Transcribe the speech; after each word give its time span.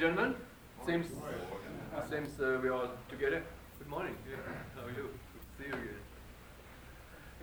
good 0.00 0.16
morning, 0.16 0.34
ladies 0.86 1.04
and 1.04 1.06
gentlemen. 1.06 1.06
Seems, 1.06 1.06
seems 2.10 2.40
uh, 2.40 2.58
we 2.62 2.68
are 2.70 2.88
together. 3.10 3.42
Good 3.78 3.88
morning. 3.88 4.14
Yeah. 4.30 4.36
How 4.74 4.86
are 4.86 4.90
you? 4.90 5.10
Good 5.32 5.42
to 5.42 5.48
see 5.58 5.66
you 5.68 5.74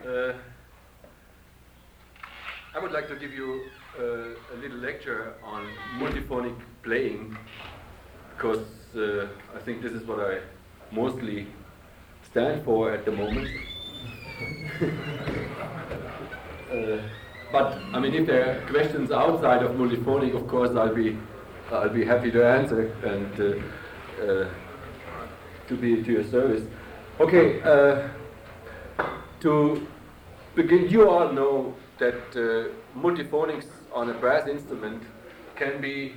again. 0.02 0.34
Uh, 0.34 0.38
I 2.76 2.80
would 2.80 2.92
like 2.92 3.08
to 3.10 3.16
give 3.16 3.32
you 3.32 3.66
uh, 4.00 4.04
a 4.54 4.58
little 4.60 4.78
lecture 4.78 5.36
on 5.44 5.68
multiphonic 6.00 6.56
playing 6.84 7.38
because 8.36 8.66
uh, 8.96 9.28
I 9.56 9.60
think 9.60 9.82
this 9.84 9.94
is 9.94 10.08
what 10.08 10.20
I 10.20 10.40
mostly 10.92 11.48
stand 12.24 12.64
for 12.66 12.92
at 12.92 13.06
the 13.06 13.12
moment. 13.12 13.50
Uh, 16.68 17.00
but 17.50 17.80
I 17.94 18.00
mean, 18.00 18.14
if 18.14 18.28
there 18.28 18.44
are 18.44 18.70
questions 18.70 19.10
outside 19.10 19.64
of 19.64 19.72
multiphonic, 19.78 20.36
of 20.36 20.50
course, 20.50 20.76
I'll 20.76 20.94
be 20.94 21.18
I'll 21.72 21.90
be 21.90 22.06
happy 22.06 22.32
to 22.32 22.46
answer 22.46 22.94
and 23.04 23.42
uh, 23.42 24.24
uh, 24.24 24.50
to 25.68 25.76
be 25.76 26.02
to 26.02 26.12
your 26.12 26.24
service. 26.24 26.64
Okay, 27.20 27.62
uh, 27.62 28.08
to 29.42 29.86
begin, 30.56 30.90
you 30.90 31.10
all 31.10 31.32
know 31.34 31.76
that 32.00 32.22
uh, 32.36 32.98
multiphonics 32.98 33.68
on 33.94 34.10
a 34.10 34.14
brass 34.14 34.48
instrument 34.48 35.04
can 35.56 35.82
be 35.82 36.14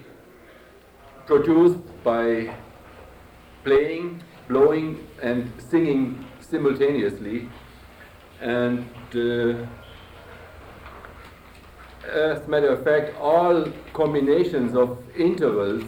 produced 1.27 1.80
by 2.05 2.55
playing, 3.64 4.22
blowing, 4.48 5.06
and 5.22 5.50
singing 5.58 6.27
simultaneously, 6.41 7.48
and 8.41 8.84
uh, 9.14 9.66
as 12.11 12.44
a 12.44 12.48
matter 12.48 12.69
of 12.69 12.84
fact, 12.84 13.16
all 13.19 13.66
combinations 13.92 14.75
of 14.75 14.98
intervals 15.16 15.84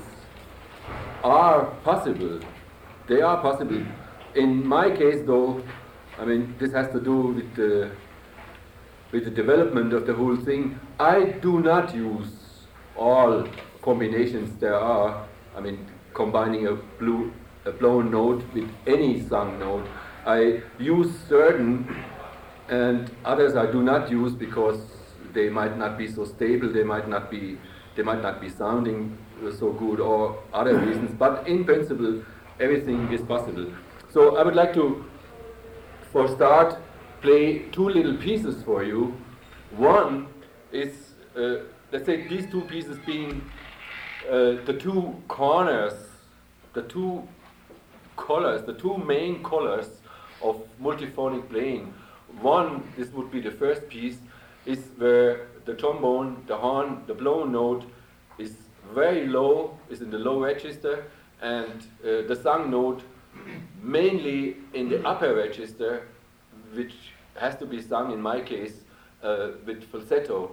are 1.24 1.66
possible. 1.84 2.40
They 3.08 3.20
are 3.20 3.40
possible. 3.40 3.84
In 4.34 4.66
my 4.66 4.90
case, 4.90 5.26
though, 5.26 5.62
I 6.18 6.24
mean, 6.24 6.54
this 6.58 6.72
has 6.72 6.90
to 6.92 7.00
do 7.00 7.16
with 7.16 7.54
the, 7.56 7.90
with 9.10 9.24
the 9.24 9.30
development 9.30 9.92
of 9.92 10.06
the 10.06 10.14
whole 10.14 10.36
thing. 10.36 10.78
I 10.98 11.24
do 11.42 11.60
not 11.60 11.94
use 11.94 12.30
all 12.96 13.46
combinations 13.82 14.58
there 14.60 14.76
are. 14.76 15.26
I 15.56 15.60
mean, 15.60 15.86
combining 16.14 16.66
a, 16.68 16.74
blue, 16.74 17.32
a 17.64 17.72
blown 17.72 18.10
note 18.10 18.42
with 18.54 18.70
any 18.86 19.26
sung 19.28 19.58
note. 19.58 19.86
I 20.24 20.62
use 20.78 21.10
certain 21.28 22.04
and 22.68 23.10
others 23.24 23.56
I 23.56 23.70
do 23.70 23.82
not 23.82 24.10
use 24.10 24.32
because 24.32 24.80
they 25.32 25.48
might 25.48 25.76
not 25.78 25.98
be 25.98 26.06
so 26.08 26.24
stable, 26.24 26.72
they 26.72 26.84
might 26.84 27.08
not 27.08 27.30
be, 27.30 27.58
they 27.96 28.02
might 28.02 28.22
not 28.22 28.40
be 28.40 28.48
sounding 28.48 29.16
so 29.58 29.72
good 29.72 30.00
or 30.00 30.42
other 30.52 30.78
reasons, 30.78 31.10
but 31.18 31.46
in 31.48 31.64
principle, 31.64 32.22
everything 32.60 33.12
is 33.12 33.20
possible. 33.22 33.66
So 34.10 34.36
I 34.36 34.44
would 34.44 34.54
like 34.54 34.72
to, 34.74 35.04
for 36.12 36.28
start, 36.28 36.78
play 37.20 37.60
two 37.72 37.88
little 37.88 38.16
pieces 38.16 38.62
for 38.62 38.84
you. 38.84 39.16
One 39.76 40.28
is, 40.70 41.14
uh, 41.36 41.64
let's 41.90 42.06
say 42.06 42.28
these 42.28 42.50
two 42.50 42.62
pieces 42.62 42.98
being 43.06 43.42
uh, 44.28 44.62
the 44.64 44.76
two 44.78 45.16
corners, 45.28 45.94
the 46.74 46.82
two 46.82 47.26
colors, 48.16 48.62
the 48.62 48.74
two 48.74 48.96
main 48.98 49.42
colors 49.42 49.88
of 50.42 50.62
multiphonic 50.80 51.48
playing. 51.48 51.92
One, 52.40 52.82
this 52.96 53.08
would 53.08 53.30
be 53.30 53.40
the 53.40 53.50
first 53.50 53.88
piece, 53.88 54.18
is 54.66 54.78
where 54.98 55.48
the 55.64 55.74
trombone, 55.74 56.42
the 56.46 56.56
horn, 56.56 57.02
the 57.06 57.14
blown 57.14 57.52
note 57.52 57.84
is 58.38 58.56
very 58.94 59.26
low, 59.26 59.78
is 59.90 60.00
in 60.00 60.10
the 60.10 60.18
low 60.18 60.40
register, 60.40 61.04
and 61.40 61.86
uh, 62.04 62.22
the 62.28 62.38
sung 62.42 62.70
note 62.70 63.02
mainly 63.82 64.56
in 64.74 64.88
the 64.88 65.04
upper 65.06 65.34
register, 65.34 66.06
which 66.74 66.94
has 67.36 67.56
to 67.56 67.66
be 67.66 67.80
sung 67.80 68.12
in 68.12 68.20
my 68.20 68.40
case 68.40 68.82
uh, 69.22 69.48
with 69.66 69.82
falsetto. 69.84 70.52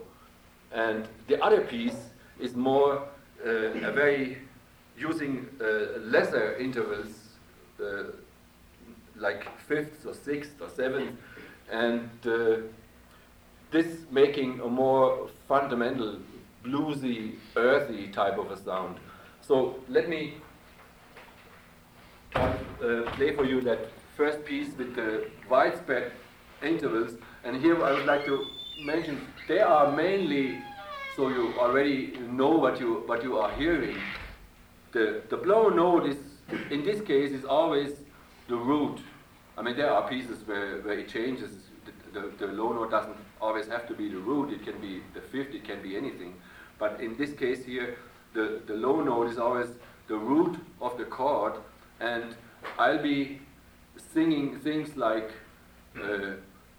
And 0.72 1.08
the 1.28 1.44
other 1.44 1.62
piece 1.62 2.10
is 2.40 2.56
more 2.56 3.04
uh, 3.46 3.50
a 3.50 3.92
very 3.92 4.38
using 4.98 5.48
uh, 5.62 6.00
lesser 6.00 6.56
intervals, 6.58 7.12
uh, 7.82 8.04
like 9.16 9.60
fifths 9.60 10.06
or 10.06 10.14
sixths 10.14 10.62
or 10.62 10.70
sevenths, 10.70 11.18
and 11.72 12.10
uh, 12.26 12.58
this 13.72 14.06
making 14.12 14.60
a 14.62 14.68
more 14.68 15.30
fundamental, 15.48 16.18
bluesy, 16.64 17.36
earthy 17.56 18.08
type 18.08 18.38
of 18.38 18.52
a 18.52 18.58
sound. 18.58 18.98
So 19.42 19.76
let 19.88 20.10
me 20.10 20.36
uh, 22.36 22.50
play 23.16 23.36
for 23.36 23.46
you 23.46 23.62
that 23.62 23.80
first 24.16 24.44
piece 24.46 24.76
with 24.78 24.96
the 24.96 25.30
widespread 25.50 26.12
intervals. 26.64 27.14
And 27.44 27.62
here 27.62 27.82
I 27.84 27.94
would 27.94 28.06
like 28.06 28.26
to 28.26 28.46
mention 28.84 29.22
they 29.48 29.60
are 29.60 29.92
mainly, 29.96 30.62
so 31.16 31.30
you 31.30 31.54
already 31.58 32.18
know 32.32 32.50
what 32.50 32.80
you 32.80 33.04
what 33.06 33.24
you 33.24 33.38
are 33.38 33.52
hearing. 33.52 33.98
The 34.92 35.22
the 35.30 35.38
blow 35.38 35.70
note 35.70 36.06
is 36.08 36.18
in 36.72 36.84
this 36.84 37.02
case 37.02 37.32
is 37.32 37.46
always 37.46 37.92
the 38.48 38.56
root. 38.56 39.00
I 39.58 39.62
mean 39.62 39.78
there 39.78 39.92
are 39.92 40.08
pieces 40.10 40.46
where, 40.48 40.82
where 40.82 41.00
it 41.00 41.10
changes. 41.10 41.52
The, 41.86 42.20
the, 42.20 42.48
the 42.48 42.48
low 42.48 42.74
note 42.74 42.92
doesn't 42.92 43.18
always 43.42 43.68
have 43.68 43.88
to 43.88 43.94
be 43.94 44.10
the 44.10 44.18
root, 44.18 44.54
it 44.54 44.64
can 44.64 44.80
be 44.80 45.02
the 45.14 45.22
fifth, 45.22 45.54
it 45.54 45.64
can 45.64 45.82
be 45.82 45.96
anything. 45.96 46.34
But 46.78 47.00
in 47.02 47.18
this 47.18 47.34
case 47.34 47.66
here, 47.66 47.98
the, 48.34 48.62
the 48.68 48.74
low 48.74 49.02
note 49.02 49.32
is 49.32 49.38
always 49.38 49.68
the 50.08 50.18
root 50.18 50.58
of 50.82 50.98
the 50.98 51.06
chord, 51.06 51.54
and 52.00 52.36
I'll 52.78 53.02
be 53.02 53.42
singing 54.14 54.60
things 54.60 54.96
like 54.96 55.32
uh, 56.02 56.34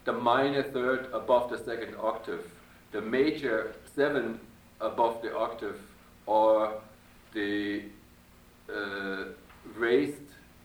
the 0.04 0.12
minor 0.12 0.62
third 0.62 1.09
above 1.12 1.50
the 1.50 1.59
second 1.59 1.94
octave, 2.00 2.44
the 2.92 3.00
major 3.00 3.75
seventh 3.94 4.41
above 4.81 5.22
the 5.22 5.37
octave, 5.37 5.81
or 6.27 6.75
the 7.34 7.82
uh, 8.75 9.25
raised 9.77 10.16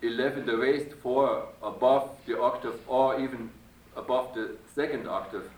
11, 0.01 0.45
the 0.45 0.57
raised 0.57 0.93
4 0.93 1.47
above 1.63 2.09
the 2.25 2.39
octave, 2.39 2.79
or 2.87 3.19
even 3.19 3.49
above 3.95 4.33
the 4.33 4.55
second 4.73 5.07
octave. 5.07 5.49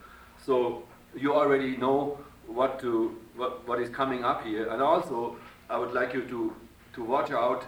So 0.48 0.82
you 1.14 1.34
already 1.34 1.76
know 1.76 2.18
what 2.46 2.80
to 2.80 3.14
what, 3.36 3.68
what 3.68 3.82
is 3.82 3.90
coming 3.90 4.24
up 4.24 4.46
here, 4.46 4.70
and 4.70 4.80
also 4.80 5.36
I 5.68 5.76
would 5.78 5.92
like 5.92 6.14
you 6.14 6.22
to 6.22 6.54
to 6.94 7.04
watch 7.04 7.30
out, 7.30 7.66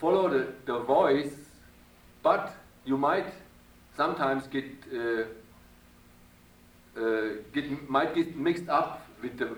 follow 0.00 0.28
the, 0.28 0.48
the 0.66 0.80
voice, 0.80 1.32
but 2.24 2.52
you 2.84 2.96
might 2.98 3.32
sometimes 3.96 4.48
get 4.48 4.64
uh, 4.92 5.26
uh, 7.00 7.28
get 7.54 7.88
might 7.88 8.16
get 8.16 8.36
mixed 8.36 8.68
up 8.68 9.06
with 9.22 9.38
the 9.38 9.56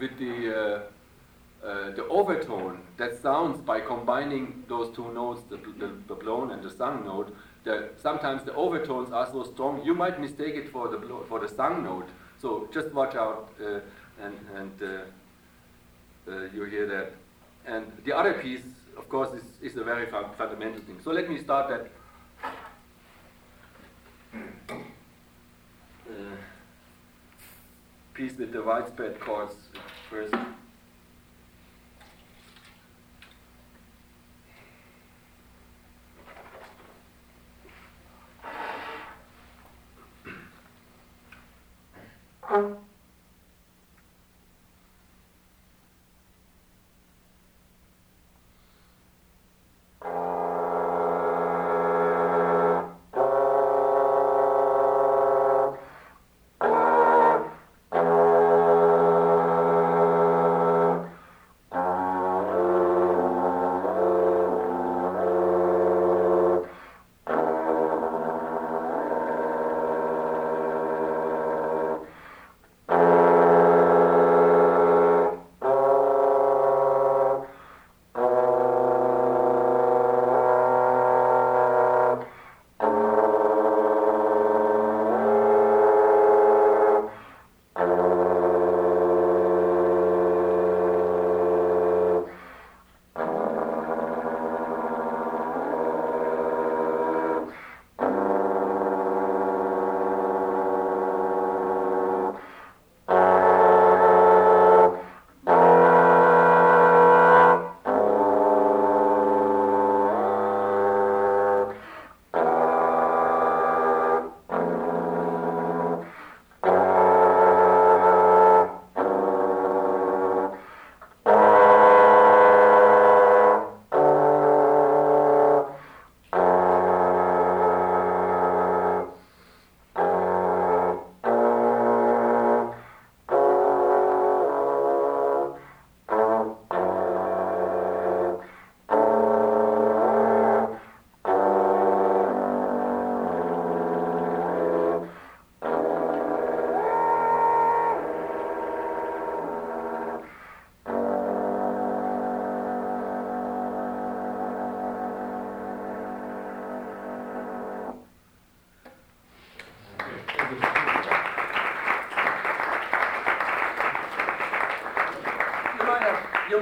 with 0.00 0.18
the 0.18 0.34
uh, 0.56 1.66
uh, 1.66 1.90
the 1.90 2.06
overtone 2.08 2.80
that 2.96 3.20
sounds 3.20 3.60
by 3.60 3.78
combining 3.78 4.64
those 4.68 4.96
two 4.96 5.12
notes, 5.12 5.42
the, 5.50 5.58
the, 5.78 5.92
the 6.08 6.14
blown 6.14 6.50
and 6.52 6.62
the 6.62 6.70
sung 6.70 7.04
note 7.04 7.36
the, 7.64 7.90
sometimes 8.00 8.44
the 8.44 8.54
overtones 8.54 9.12
are 9.12 9.26
so 9.30 9.44
strong, 9.44 9.84
you 9.84 9.94
might 9.94 10.20
mistake 10.20 10.54
it 10.54 10.70
for 10.70 10.88
the, 10.88 10.98
for 11.28 11.40
the 11.40 11.48
sung 11.48 11.84
note. 11.84 12.08
So 12.40 12.68
just 12.72 12.92
watch 12.92 13.14
out 13.14 13.52
uh, 13.62 13.80
and, 14.22 14.34
and 14.54 14.82
uh, 14.82 16.30
uh, 16.30 16.40
you 16.54 16.64
hear 16.64 16.86
that. 16.86 17.12
And 17.66 17.92
the 18.04 18.16
other 18.16 18.34
piece, 18.34 18.64
of 18.96 19.08
course, 19.08 19.30
is, 19.34 19.44
is 19.60 19.76
a 19.76 19.84
very 19.84 20.06
fun, 20.06 20.24
fundamental 20.38 20.80
thing. 20.80 21.00
So 21.02 21.10
let 21.10 21.28
me 21.28 21.38
start 21.38 21.68
that. 21.68 21.90
Uh, 26.08 26.36
piece 28.14 28.36
with 28.36 28.52
the 28.52 28.62
widespread 28.62 29.20
chords 29.20 29.54
first. 30.08 30.34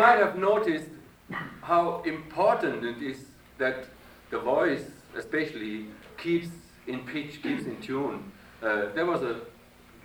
Might 0.09 0.21
have 0.25 0.37
noticed 0.39 0.91
how 1.61 2.03
important 2.07 2.85
it 2.93 3.03
is 3.03 3.19
that 3.59 3.79
the 4.31 4.39
voice, 4.39 4.85
especially, 5.17 5.87
keeps 6.17 6.49
in 6.87 6.99
pitch, 7.01 7.43
keeps 7.43 7.65
in 7.71 7.77
tune. 7.83 8.19
Uh, 8.63 8.87
there 8.95 9.07
was 9.13 9.23
a 9.23 9.35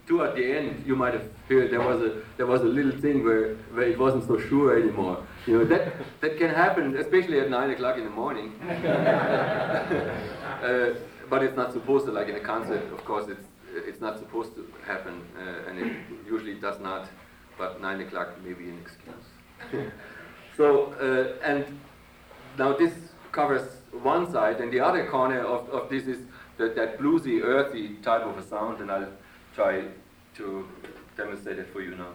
toward 0.05 0.35
the 0.35 0.45
end, 0.57 0.83
you 0.85 0.95
might 0.97 1.13
have 1.13 1.27
heard 1.47 1.71
there 1.71 1.85
was 1.91 1.99
a 2.09 2.11
there 2.37 2.49
was 2.53 2.61
a 2.69 2.71
little 2.77 2.95
thing 3.05 3.23
where, 3.27 3.55
where 3.75 3.87
it 3.93 3.97
wasn't 4.05 4.25
so 4.31 4.35
sure 4.49 4.77
anymore. 4.81 5.17
You 5.47 5.53
know 5.57 5.65
that 5.73 5.83
that 6.21 6.33
can 6.41 6.51
happen, 6.63 6.85
especially 6.97 7.39
at 7.43 7.49
nine 7.49 7.69
o'clock 7.75 7.95
in 7.97 8.03
the 8.09 8.15
morning. 8.23 8.47
uh, 10.69 10.89
but 11.31 11.39
it's 11.45 11.57
not 11.61 11.71
supposed 11.77 12.05
to, 12.07 12.11
like 12.11 12.27
in 12.27 12.35
a 12.35 12.45
concert. 12.53 12.83
Of 12.97 13.01
course, 13.09 13.25
it's 13.33 13.47
it's 13.89 14.01
not 14.05 14.19
supposed 14.23 14.51
to 14.57 14.61
happen, 14.91 15.15
uh, 15.41 15.67
and 15.69 15.75
it 15.83 15.91
usually 16.33 16.55
does 16.67 16.79
not. 16.89 17.03
But 17.57 17.81
nine 17.87 17.99
o'clock 18.05 18.29
may 18.45 18.53
be 18.61 18.65
an 18.73 18.79
excuse. 18.83 19.12
So 20.57 20.93
uh, 20.93 21.45
and 21.45 21.79
now 22.57 22.73
this 22.73 22.93
covers 23.31 23.67
one 23.91 24.31
side, 24.31 24.61
and 24.61 24.71
the 24.71 24.79
other 24.79 25.07
corner 25.07 25.39
of, 25.41 25.69
of 25.69 25.89
this 25.89 26.07
is 26.07 26.19
that, 26.57 26.75
that 26.75 26.99
bluesy, 26.99 27.41
earthy 27.43 27.95
type 28.01 28.21
of 28.21 28.37
a 28.37 28.43
sound, 28.43 28.81
and 28.81 28.91
I'll 28.91 29.11
try 29.55 29.85
to 30.35 30.67
demonstrate 31.17 31.59
it 31.59 31.67
for 31.73 31.81
you 31.81 31.95
now. 31.95 32.13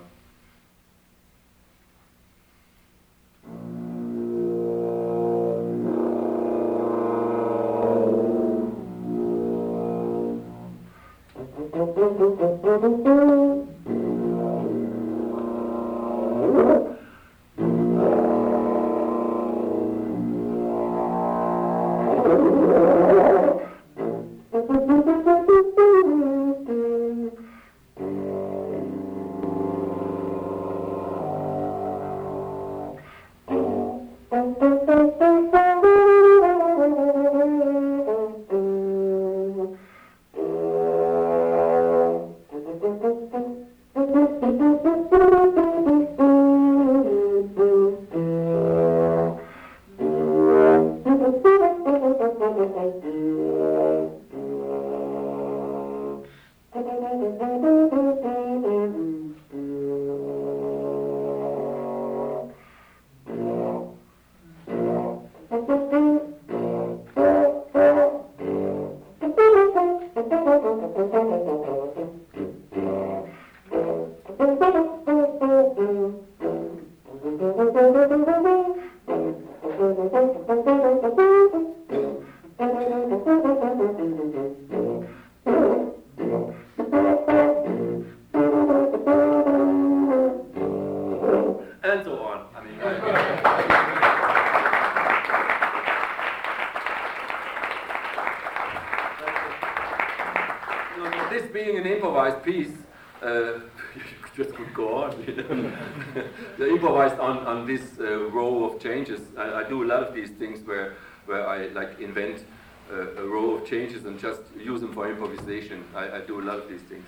Changes 109.08 109.26
I, 109.36 109.60
I, 109.60 109.68
do 109.68 109.82
a 109.82 109.86
lot 109.86 110.02
of 110.02 110.14
these 110.14 110.30
things 110.30 110.66
where, 110.66 110.94
where 111.26 111.46
I 111.46 111.68
like 111.68 111.98
invent 112.00 112.44
a, 112.90 113.22
a 113.22 113.26
row 113.26 113.56
of 113.56 113.66
changes 113.66 114.04
and 114.04 114.18
just 114.18 114.40
use 114.56 114.80
them 114.80 114.92
for 114.92 115.08
improvisation. 115.08 115.84
I, 115.94 116.10
I 116.10 116.20
do 116.20 116.40
a 116.40 116.44
lot 116.44 116.58
of 116.58 116.68
these 116.68 116.82
things. 116.82 117.04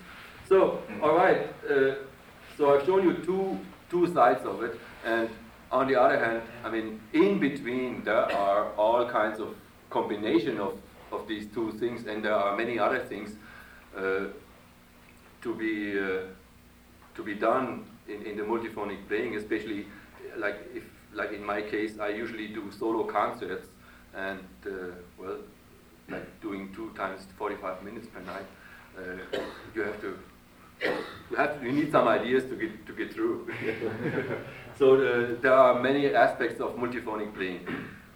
So, 0.48 0.82
all 1.02 1.16
right. 1.16 1.48
Uh, 1.68 1.94
so 2.56 2.74
I've 2.74 2.84
shown 2.84 3.04
you 3.04 3.14
two 3.24 3.58
two 3.88 4.06
sides 4.12 4.44
of 4.44 4.62
it, 4.62 4.78
and 5.04 5.28
on 5.72 5.88
the 5.88 6.00
other 6.00 6.18
hand, 6.18 6.42
I 6.64 6.70
mean, 6.70 7.00
in 7.12 7.38
between 7.38 8.04
there 8.04 8.30
are 8.32 8.72
all 8.76 9.08
kinds 9.08 9.40
of 9.40 9.54
combination 9.88 10.58
of 10.58 10.76
of 11.12 11.26
these 11.26 11.46
two 11.54 11.72
things, 11.72 12.06
and 12.06 12.24
there 12.24 12.34
are 12.34 12.56
many 12.56 12.78
other 12.78 12.98
things 12.98 13.36
uh, 13.96 14.26
to 15.42 15.54
be 15.54 15.98
uh, 15.98 16.26
to 17.14 17.22
be 17.22 17.34
done 17.34 17.84
in, 18.08 18.22
in 18.26 18.36
the 18.36 18.42
multiphonic 18.42 19.08
playing, 19.08 19.36
especially 19.36 19.86
like 20.36 20.56
if 20.74 20.84
like 21.14 21.32
in 21.32 21.44
my 21.44 21.62
case, 21.62 21.98
I 21.98 22.08
usually 22.08 22.48
do 22.48 22.70
solo 22.70 23.04
concerts, 23.04 23.66
and 24.14 24.44
uh, 24.66 24.70
well, 25.18 25.38
like 26.08 26.40
doing 26.40 26.72
two 26.74 26.90
times 26.90 27.26
45 27.38 27.82
minutes 27.82 28.06
per 28.08 28.20
night, 28.20 28.46
uh, 28.98 29.38
you 29.74 29.82
have 29.82 30.00
to 30.00 30.18
you 31.30 31.36
have 31.36 31.60
to, 31.60 31.66
you 31.66 31.72
need 31.72 31.92
some 31.92 32.08
ideas 32.08 32.44
to 32.44 32.56
get 32.56 32.86
to 32.86 32.92
get 32.92 33.12
through. 33.12 33.48
so 34.78 34.94
uh, 34.94 35.40
there 35.40 35.54
are 35.54 35.80
many 35.80 36.14
aspects 36.14 36.60
of 36.60 36.76
multiphonic 36.76 37.34
playing. 37.34 37.66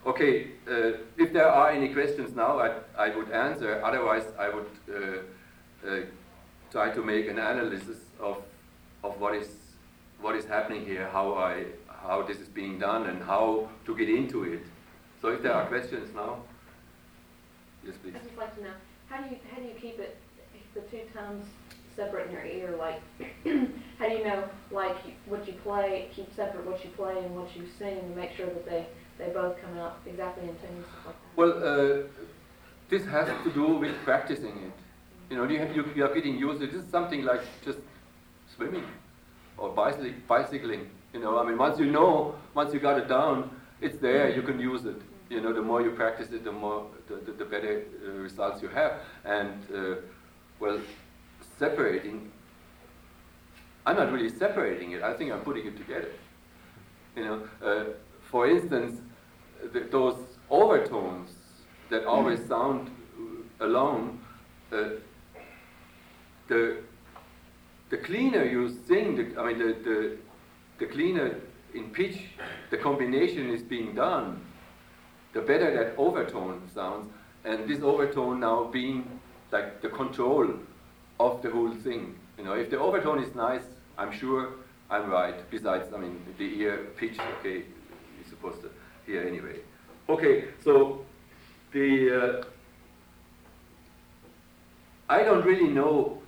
Okay, 0.06 0.48
uh, 0.68 0.92
if 1.16 1.32
there 1.32 1.48
are 1.48 1.70
any 1.70 1.92
questions 1.94 2.36
now, 2.36 2.58
I, 2.60 2.72
I 2.96 3.16
would 3.16 3.30
answer. 3.30 3.82
Otherwise, 3.82 4.24
I 4.38 4.48
would 4.50 4.70
uh, 4.88 5.88
uh, 5.88 6.00
try 6.70 6.90
to 6.90 7.02
make 7.02 7.28
an 7.28 7.38
analysis 7.38 7.98
of 8.20 8.42
of 9.02 9.20
what 9.20 9.34
is 9.34 9.48
what 10.20 10.34
is 10.34 10.44
happening 10.46 10.84
here, 10.84 11.08
how 11.10 11.34
I 11.34 11.64
how 12.06 12.22
this 12.22 12.38
is 12.38 12.48
being 12.48 12.78
done, 12.78 13.06
and 13.06 13.22
how 13.22 13.68
to 13.86 13.96
get 13.96 14.08
into 14.08 14.44
it. 14.44 14.62
So 15.20 15.28
if 15.28 15.42
there 15.42 15.52
are 15.52 15.66
questions 15.66 16.14
now. 16.14 16.42
Yes, 17.84 17.94
please. 18.02 18.14
I'd 18.14 18.24
just 18.24 18.36
like 18.36 18.54
to 18.56 18.62
know, 18.62 18.70
how 19.08 19.22
do 19.22 19.30
you, 19.30 19.38
how 19.50 19.60
do 19.60 19.66
you 19.66 19.74
keep 19.80 19.98
it, 19.98 20.16
the 20.74 20.80
two 20.82 21.02
tones 21.14 21.46
separate 21.96 22.26
in 22.26 22.32
your 22.32 22.44
ear? 22.44 22.76
Like, 22.78 23.00
how 23.98 24.08
do 24.08 24.14
you 24.14 24.24
know, 24.24 24.48
like, 24.70 24.96
what 25.26 25.46
you 25.46 25.54
play, 25.54 26.08
keep 26.14 26.34
separate 26.34 26.66
what 26.66 26.84
you 26.84 26.90
play 26.90 27.18
and 27.18 27.34
what 27.34 27.54
you 27.56 27.64
sing, 27.78 27.98
and 27.98 28.16
make 28.16 28.32
sure 28.36 28.46
that 28.46 28.66
they, 28.66 28.86
they 29.18 29.28
both 29.30 29.56
come 29.62 29.78
out 29.78 29.98
exactly 30.06 30.48
in 30.48 30.54
tune 30.56 30.84
like? 31.06 31.16
Well, 31.36 31.52
uh, 31.62 32.02
this 32.88 33.04
has 33.06 33.28
to 33.44 33.50
do 33.52 33.76
with 33.76 33.94
practicing 34.04 34.56
it. 34.58 34.72
You 35.30 35.36
know, 35.36 35.44
you, 35.44 35.58
have, 35.58 35.74
you, 35.74 35.84
you 35.96 36.04
are 36.04 36.14
getting 36.14 36.38
used 36.38 36.60
to 36.60 36.66
it. 36.66 36.72
This 36.72 36.84
is 36.84 36.90
something 36.90 37.24
like 37.24 37.40
just 37.64 37.78
swimming 38.54 38.84
or 39.56 39.70
bicycling. 39.70 40.90
You 41.14 41.20
know, 41.20 41.38
I 41.38 41.46
mean, 41.46 41.56
once 41.56 41.78
you 41.78 41.86
know, 41.86 42.34
once 42.54 42.74
you 42.74 42.80
got 42.80 42.98
it 42.98 43.08
down, 43.08 43.50
it's 43.80 43.96
there, 43.98 44.28
you 44.34 44.42
can 44.42 44.60
use 44.60 44.84
it 44.84 45.00
you 45.30 45.40
know, 45.40 45.52
the 45.52 45.62
more 45.62 45.80
you 45.82 45.90
practice 45.90 46.30
it, 46.32 46.44
the 46.44 46.52
more, 46.52 46.86
the, 47.08 47.16
the, 47.16 47.32
the 47.32 47.44
better 47.44 47.84
uh, 48.06 48.10
results 48.12 48.62
you 48.62 48.68
have. 48.68 49.00
And, 49.24 49.52
uh, 49.74 49.94
well, 50.60 50.80
separating, 51.58 52.30
I'm 53.86 53.96
not 53.96 54.12
really 54.12 54.30
separating 54.30 54.92
it, 54.92 55.02
I 55.02 55.14
think 55.14 55.32
I'm 55.32 55.40
putting 55.40 55.66
it 55.66 55.76
together. 55.76 56.10
You 57.16 57.24
know, 57.24 57.48
uh, 57.64 57.84
for 58.30 58.48
instance, 58.48 59.00
the, 59.72 59.80
those 59.80 60.16
overtones 60.50 61.30
that 61.90 62.04
always 62.04 62.40
mm. 62.40 62.48
sound 62.48 62.90
alone, 63.60 64.20
uh, 64.72 64.90
the, 66.48 66.78
the 67.90 67.96
cleaner 67.98 68.44
you 68.44 68.68
sing, 68.86 69.16
the, 69.16 69.40
I 69.40 69.46
mean, 69.46 69.58
the, 69.58 69.72
the, 69.84 70.16
the 70.78 70.86
cleaner 70.86 71.40
in 71.74 71.90
pitch 71.90 72.18
the 72.70 72.76
combination 72.76 73.50
is 73.50 73.62
being 73.62 73.94
done, 73.94 74.40
the 75.32 75.40
better 75.40 75.74
that 75.74 75.94
overtone 75.98 76.62
sounds, 76.72 77.08
and 77.44 77.68
this 77.68 77.82
overtone 77.82 78.40
now 78.40 78.64
being 78.64 79.20
like 79.50 79.80
the 79.82 79.88
control 79.88 80.48
of 81.20 81.42
the 81.42 81.50
whole 81.50 81.74
thing. 81.74 82.14
You 82.38 82.44
know, 82.44 82.54
if 82.54 82.70
the 82.70 82.78
overtone 82.78 83.22
is 83.22 83.34
nice, 83.34 83.62
I'm 83.96 84.12
sure 84.12 84.52
I'm 84.90 85.10
right. 85.10 85.48
Besides, 85.50 85.92
I 85.94 85.98
mean, 85.98 86.20
the 86.38 86.60
ear 86.60 86.88
pitch, 86.96 87.18
okay, 87.38 87.62
you're 88.16 88.28
supposed 88.28 88.62
to 88.62 88.70
hear 89.06 89.22
anyway. 89.22 89.60
Okay, 90.08 90.44
so 90.62 91.04
the 91.72 92.40
uh, 92.40 92.44
I 95.08 95.22
don't 95.22 95.44
really 95.44 95.68
know 95.68 96.22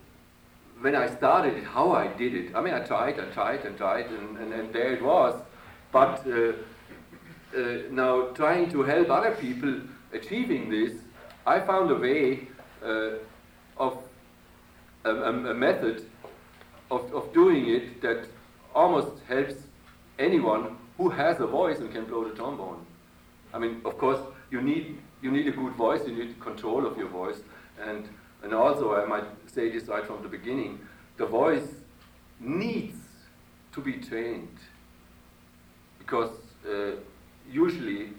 when 0.81 0.95
I 0.95 1.09
started 1.09 1.55
it 1.57 1.65
how 1.65 1.93
I 1.93 2.09
did 2.09 2.35
it. 2.35 2.55
I 2.55 2.61
mean, 2.61 2.75
I 2.75 2.81
tried, 2.81 3.19
I 3.19 3.25
tried, 3.33 3.65
and 3.65 3.77
tried, 3.77 4.07
and, 4.07 4.37
and, 4.39 4.53
and 4.53 4.73
there 4.73 4.93
it 4.93 5.03
was. 5.03 5.35
but 5.93 6.27
uh, 6.27 6.53
uh, 7.57 7.79
now 7.91 8.29
trying 8.35 8.71
to 8.71 8.83
help 8.83 9.11
other 9.11 9.35
people 9.35 9.81
achieving 10.13 10.69
this, 10.69 10.93
I 11.47 11.61
found 11.61 11.91
a 11.91 11.95
way 11.95 12.49
uh, 12.85 13.11
of 13.79 13.99
a, 15.05 15.11
a, 15.11 15.55
method 15.55 16.05
of, 16.91 17.13
of 17.15 17.33
doing 17.33 17.69
it 17.69 18.03
that 18.03 18.27
almost 18.75 19.23
helps 19.29 19.55
anyone 20.19 20.77
who 20.99 21.09
has 21.09 21.41
a 21.41 21.47
voice 21.47 21.79
and 21.79 21.91
can 21.93 22.05
blow 22.05 22.29
the 22.29 22.35
trombone. 22.35 22.85
I 23.55 23.59
mean, 23.59 23.81
of 23.85 23.97
course, 23.97 24.21
you 24.51 24.61
need 24.61 24.99
you 25.23 25.31
need 25.31 25.47
a 25.47 25.53
good 25.53 25.73
voice, 25.75 26.03
you 26.07 26.15
need 26.15 26.39
control 26.41 26.87
of 26.87 26.99
your 26.99 27.09
voice, 27.09 27.41
and 27.81 28.09
and 28.43 28.53
also 28.53 28.95
I 28.95 29.07
might 29.07 29.25
say 29.57 29.71
this 29.71 29.89
right 29.89 30.07
from 30.07 30.23
the 30.23 30.29
beginning, 30.29 30.79
the 31.17 31.25
voice 31.25 31.69
needs 32.39 32.99
to 33.73 33.81
be 33.81 33.95
trained 33.95 34.59
because 35.99 36.31
uh, 36.69 36.93
usually 37.51 38.11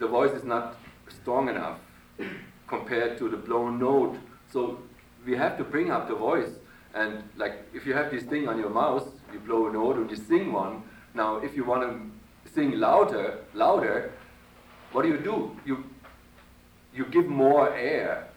the 0.00 0.08
voice 0.08 0.32
is 0.32 0.42
not 0.42 0.76
strong 1.08 1.48
enough 1.48 1.78
compared 2.66 3.16
to 3.18 3.28
the 3.28 3.36
blown 3.36 3.78
note. 3.78 4.16
So 4.52 4.80
we 5.24 5.36
have 5.36 5.56
to 5.58 5.64
bring 5.64 5.92
up 5.92 6.08
the 6.08 6.16
voice. 6.16 6.50
And 6.94 7.22
like 7.36 7.54
if 7.72 7.86
you 7.86 7.94
have 7.94 8.10
this 8.10 8.24
thing 8.24 8.48
on 8.48 8.58
your 8.58 8.70
mouth, 8.70 9.08
you 9.32 9.38
blow 9.38 9.68
a 9.68 9.72
note 9.72 9.96
and 9.96 10.10
you 10.10 10.16
sing 10.16 10.52
one. 10.52 10.82
Now 11.14 11.36
if 11.36 11.54
you 11.54 11.64
want 11.64 11.82
to 11.82 12.50
sing 12.52 12.72
louder, 12.72 13.38
louder, 13.54 14.12
what 14.90 15.02
do 15.02 15.08
you 15.08 15.18
do? 15.18 15.56
You 15.64 15.84
you 16.92 17.04
give 17.06 17.26
more 17.26 17.72
air. 17.74 18.31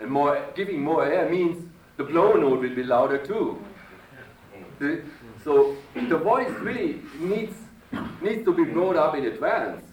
And 0.00 0.10
more 0.10 0.44
giving 0.54 0.80
more 0.80 1.04
air 1.04 1.28
means 1.28 1.64
the 1.96 2.04
blow 2.04 2.34
note 2.34 2.60
will 2.60 2.74
be 2.74 2.84
louder 2.84 3.18
too. 3.18 3.58
So 5.44 5.76
the 5.94 6.16
voice 6.16 6.50
really 6.60 7.02
needs 7.18 7.56
needs 8.20 8.44
to 8.44 8.52
be 8.52 8.64
brought 8.64 8.96
up 8.96 9.16
in 9.16 9.24
advance. 9.24 9.84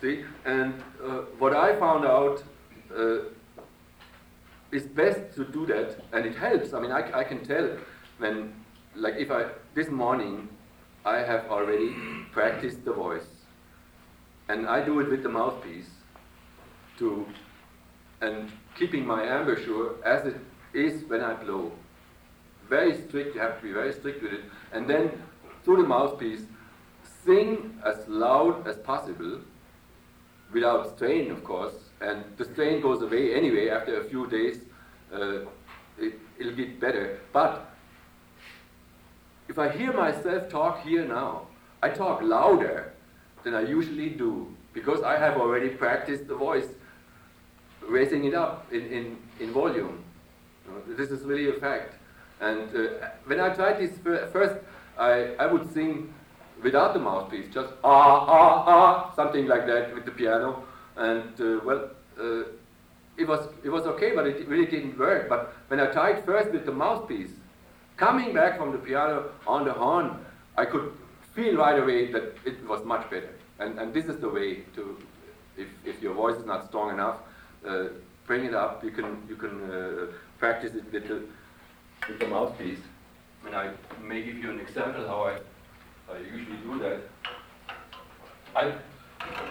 See, 0.00 0.24
and 0.44 0.74
uh, 1.02 1.22
what 1.38 1.54
I 1.54 1.76
found 1.78 2.04
out 2.04 2.42
uh, 2.96 3.18
is 4.70 4.84
best 4.84 5.34
to 5.34 5.44
do 5.44 5.66
that, 5.66 6.00
and 6.12 6.24
it 6.24 6.36
helps. 6.36 6.72
I 6.72 6.80
mean, 6.80 6.92
I, 6.92 7.18
I 7.20 7.24
can 7.24 7.44
tell 7.44 7.68
when, 8.18 8.54
like, 8.94 9.14
if 9.16 9.30
I 9.30 9.46
this 9.74 9.88
morning 9.88 10.48
I 11.04 11.16
have 11.18 11.46
already 11.46 11.94
practiced 12.32 12.84
the 12.84 12.92
voice, 12.92 13.26
and 14.48 14.68
I 14.68 14.84
do 14.84 15.00
it 15.00 15.10
with 15.10 15.22
the 15.22 15.28
mouthpiece, 15.28 15.90
to, 16.98 17.26
and 18.20 18.50
keeping 18.76 19.06
my 19.06 19.22
embouchure 19.22 19.94
as 20.04 20.26
it 20.26 20.36
is 20.74 21.04
when 21.08 21.22
I 21.22 21.34
blow. 21.34 21.72
Very 22.68 22.94
strict. 23.06 23.34
You 23.34 23.40
have 23.40 23.60
to 23.60 23.62
be 23.62 23.72
very 23.72 23.92
strict 23.92 24.22
with 24.22 24.32
it, 24.32 24.44
and 24.72 24.88
then 24.88 25.10
through 25.64 25.82
the 25.82 25.88
mouthpiece, 25.88 26.42
sing 27.24 27.78
as 27.84 28.06
loud 28.08 28.66
as 28.66 28.76
possible, 28.76 29.40
without 30.52 30.96
strain, 30.96 31.30
of 31.30 31.44
course 31.44 31.74
and 32.00 32.24
the 32.36 32.44
strain 32.44 32.80
goes 32.80 33.02
away 33.02 33.34
anyway 33.34 33.68
after 33.68 34.00
a 34.00 34.04
few 34.04 34.26
days. 34.28 34.60
Uh, 35.12 35.40
it, 35.98 36.14
it'll 36.38 36.54
get 36.54 36.80
better. 36.80 37.18
But 37.32 37.70
if 39.48 39.58
I 39.58 39.68
hear 39.70 39.92
myself 39.92 40.48
talk 40.48 40.82
here 40.82 41.04
now, 41.06 41.48
I 41.82 41.88
talk 41.88 42.22
louder 42.22 42.92
than 43.42 43.54
I 43.54 43.62
usually 43.62 44.10
do 44.10 44.54
because 44.72 45.02
I 45.02 45.18
have 45.18 45.38
already 45.38 45.70
practiced 45.70 46.28
the 46.28 46.34
voice, 46.34 46.66
raising 47.86 48.24
it 48.24 48.34
up 48.34 48.66
in, 48.72 48.86
in, 48.86 49.16
in 49.40 49.52
volume. 49.52 50.02
this 50.86 51.10
is 51.10 51.22
really 51.22 51.48
a 51.48 51.60
fact. 51.60 51.94
And 52.40 52.74
uh, 52.74 53.08
when 53.26 53.40
I 53.40 53.54
tried 53.54 53.78
this 53.78 53.98
first, 54.32 54.56
I, 54.98 55.34
I 55.38 55.46
would 55.46 55.72
sing 55.72 56.12
without 56.62 56.92
the 56.92 57.00
mouthpiece, 57.00 57.46
just 57.52 57.70
ah, 57.84 58.26
ah, 58.28 58.64
ah, 58.66 59.12
something 59.14 59.46
like 59.46 59.66
that 59.66 59.94
with 59.94 60.04
the 60.04 60.10
piano 60.10 60.64
and 60.98 61.40
uh, 61.40 61.60
well, 61.64 61.90
uh, 62.20 62.42
it 63.16 63.26
was 63.26 63.48
it 63.64 63.70
was 63.70 63.86
okay, 63.86 64.12
but 64.14 64.26
it 64.26 64.46
really 64.48 64.66
didn't 64.66 64.98
work. 64.98 65.28
But 65.28 65.52
when 65.68 65.80
I 65.80 65.86
tried 65.86 66.24
first 66.24 66.50
with 66.50 66.66
the 66.66 66.72
mouthpiece, 66.72 67.30
coming 67.96 68.34
back 68.34 68.58
from 68.58 68.72
the 68.72 68.78
piano 68.78 69.30
on 69.46 69.64
the 69.64 69.72
horn, 69.72 70.16
I 70.56 70.64
could 70.64 70.92
feel 71.34 71.56
right 71.56 71.80
away 71.80 72.12
that 72.12 72.34
it 72.44 72.66
was 72.66 72.84
much 72.84 73.08
better. 73.10 73.32
And 73.58 73.78
and 73.78 73.94
this 73.94 74.06
is 74.06 74.18
the 74.18 74.28
way 74.28 74.64
to, 74.74 74.96
if 75.56 75.68
if 75.84 76.02
your 76.02 76.14
voice 76.14 76.36
is 76.36 76.46
not 76.46 76.66
strong 76.66 76.90
enough, 76.90 77.18
uh, 77.66 77.84
bring 78.26 78.44
it 78.44 78.54
up. 78.54 78.84
You 78.84 78.90
can 78.90 79.22
you 79.28 79.36
can 79.36 79.70
uh, 79.70 80.06
practice 80.38 80.74
it 80.74 80.92
with 80.92 81.08
the 81.08 81.22
with 82.08 82.18
the 82.18 82.26
mouthpiece. 82.26 82.80
And 83.46 83.54
I 83.54 83.70
may 84.02 84.22
give 84.22 84.36
you 84.38 84.50
an 84.50 84.60
example 84.60 85.06
how 85.06 85.22
I 85.24 85.38
I 86.12 86.18
usually 86.18 86.56
do 86.58 86.78
that. 86.80 87.00
I 88.56 88.72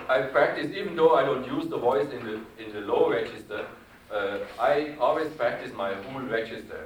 I 0.09 0.21
practice, 0.21 0.71
even 0.75 0.95
though 0.95 1.15
I 1.15 1.23
don't 1.23 1.45
use 1.45 1.67
the 1.67 1.77
voice 1.77 2.09
in 2.11 2.23
the, 2.25 2.35
in 2.63 2.73
the 2.73 2.81
low 2.81 3.09
register, 3.11 3.65
uh, 4.11 4.37
I 4.59 4.95
always 4.99 5.29
practice 5.33 5.71
my 5.73 5.93
whole 5.93 6.21
register, 6.21 6.85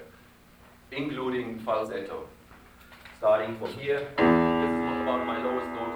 including 0.92 1.60
falsetto. 1.60 2.28
Starting 3.20 3.58
from 3.60 3.74
here, 3.74 4.00
this 4.00 4.72
is 4.82 5.02
about 5.04 5.26
my 5.28 5.38
lowest 5.44 5.70
note 5.78 5.91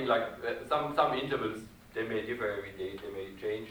something 0.00 0.08
like, 0.08 0.22
uh, 0.46 0.68
some, 0.68 0.94
some 0.94 1.18
intervals, 1.18 1.60
they 1.94 2.02
may 2.02 2.24
differ 2.26 2.56
every 2.58 2.72
day, 2.72 2.96
they 2.96 3.10
may 3.12 3.28
change. 3.40 3.68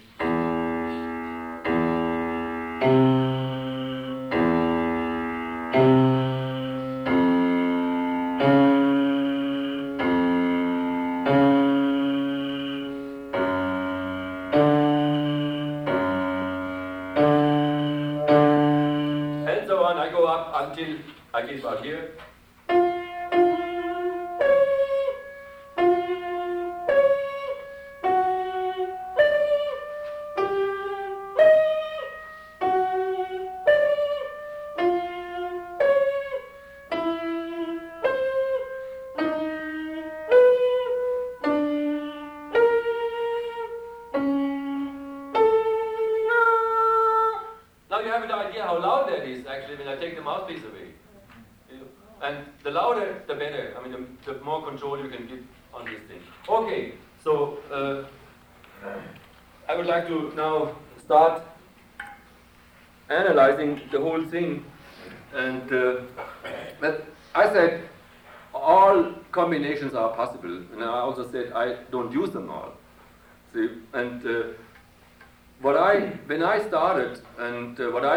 And 19.48 19.68
so 19.68 19.84
on. 19.84 19.98
I 19.98 20.10
go 20.12 20.26
up 20.26 20.70
until 20.70 20.98
I 21.34 21.42
get 21.46 21.60
about 21.60 21.84
here. 21.84 22.12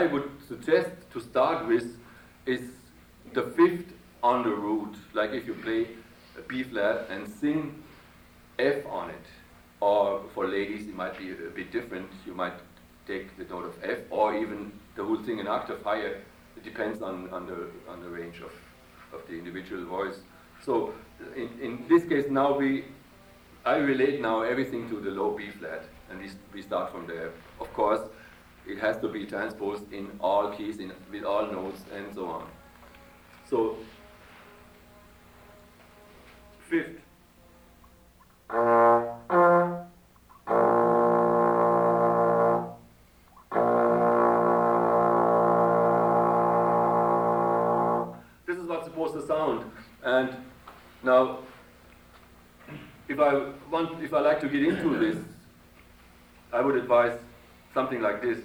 I 0.03 0.07
would 0.07 0.31
suggest 0.49 0.91
to 1.13 1.21
start 1.21 1.69
with 1.69 1.97
is 2.45 2.63
the 3.35 3.43
fifth 3.57 3.93
on 4.21 4.43
the 4.43 4.51
root, 4.51 4.97
like 5.15 5.31
if 5.31 5.47
you 5.47 5.55
play 5.55 5.87
a 6.37 6.43
B 6.43 6.65
flat 6.65 7.07
and 7.09 7.29
sing 7.29 7.85
F 8.59 8.85
on 8.87 9.11
it, 9.11 9.27
or 9.81 10.23
for 10.35 10.49
ladies 10.49 10.89
it 10.89 10.97
might 10.97 11.17
be 11.17 11.31
a, 11.31 11.51
bit 11.59 11.71
different. 11.71 12.11
You 12.27 12.35
might 12.35 12.59
take 13.07 13.37
the 13.39 13.45
note 13.45 13.67
of 13.67 13.75
F, 13.85 13.99
or 14.11 14.37
even 14.37 14.73
the 14.97 15.05
whole 15.05 15.23
thing 15.23 15.39
an 15.39 15.47
octave 15.47 15.83
higher. 15.85 16.15
It 16.57 16.65
depends 16.65 17.01
on, 17.01 17.31
on 17.31 17.47
the 17.47 17.61
on 17.89 18.03
the 18.03 18.09
range 18.09 18.39
of, 18.49 18.53
of 19.15 19.25
the 19.29 19.35
individual 19.35 19.85
voice. 19.85 20.19
So 20.65 20.95
in, 21.37 21.49
in 21.61 21.85
this 21.89 22.03
case 22.09 22.29
now 22.29 22.59
we 22.59 22.87
I 23.65 23.77
relate 23.77 24.21
now 24.21 24.43
everything 24.43 24.89
to 24.91 24.99
the 25.01 25.11
low 25.11 25.31
B 25.39 25.51
flat, 25.61 25.85
and 26.11 26.21
we, 26.21 26.29
we 26.53 26.63
start 26.63 26.91
from 26.91 27.07
there. 27.07 27.31
Of 27.61 27.73
course, 27.73 28.01
it 28.67 28.79
has 28.79 28.97
to 28.99 29.09
be 29.09 29.27
transposed 29.27 29.93
in 29.93 30.11
all 30.21 30.51
keys, 30.51 30.79
in, 30.79 30.93
with 31.11 31.25
all 31.25 31.47
notes, 31.47 31.83
and 31.93 32.15
so 32.15 32.27
on. 32.27 32.49
So, 33.49 33.77
fifth. 36.61 37.01
This 48.47 48.59
is 48.59 48.69
what's 48.69 48.85
supposed 48.85 49.15
to 49.15 49.27
sound. 49.27 49.71
And 50.05 50.37
now, 51.03 51.39
if 53.09 53.19
I 53.19 53.51
want, 53.71 54.03
if 54.03 54.15
I 54.15 54.21
like 54.21 54.41
to 54.41 54.49
get 54.49 54.63
into 54.63 54.99
this, 54.99 55.19
I 56.53 56.61
would 56.61 56.77
advise 56.77 57.19
something 57.75 58.01
like 58.01 58.23
this. 58.23 58.39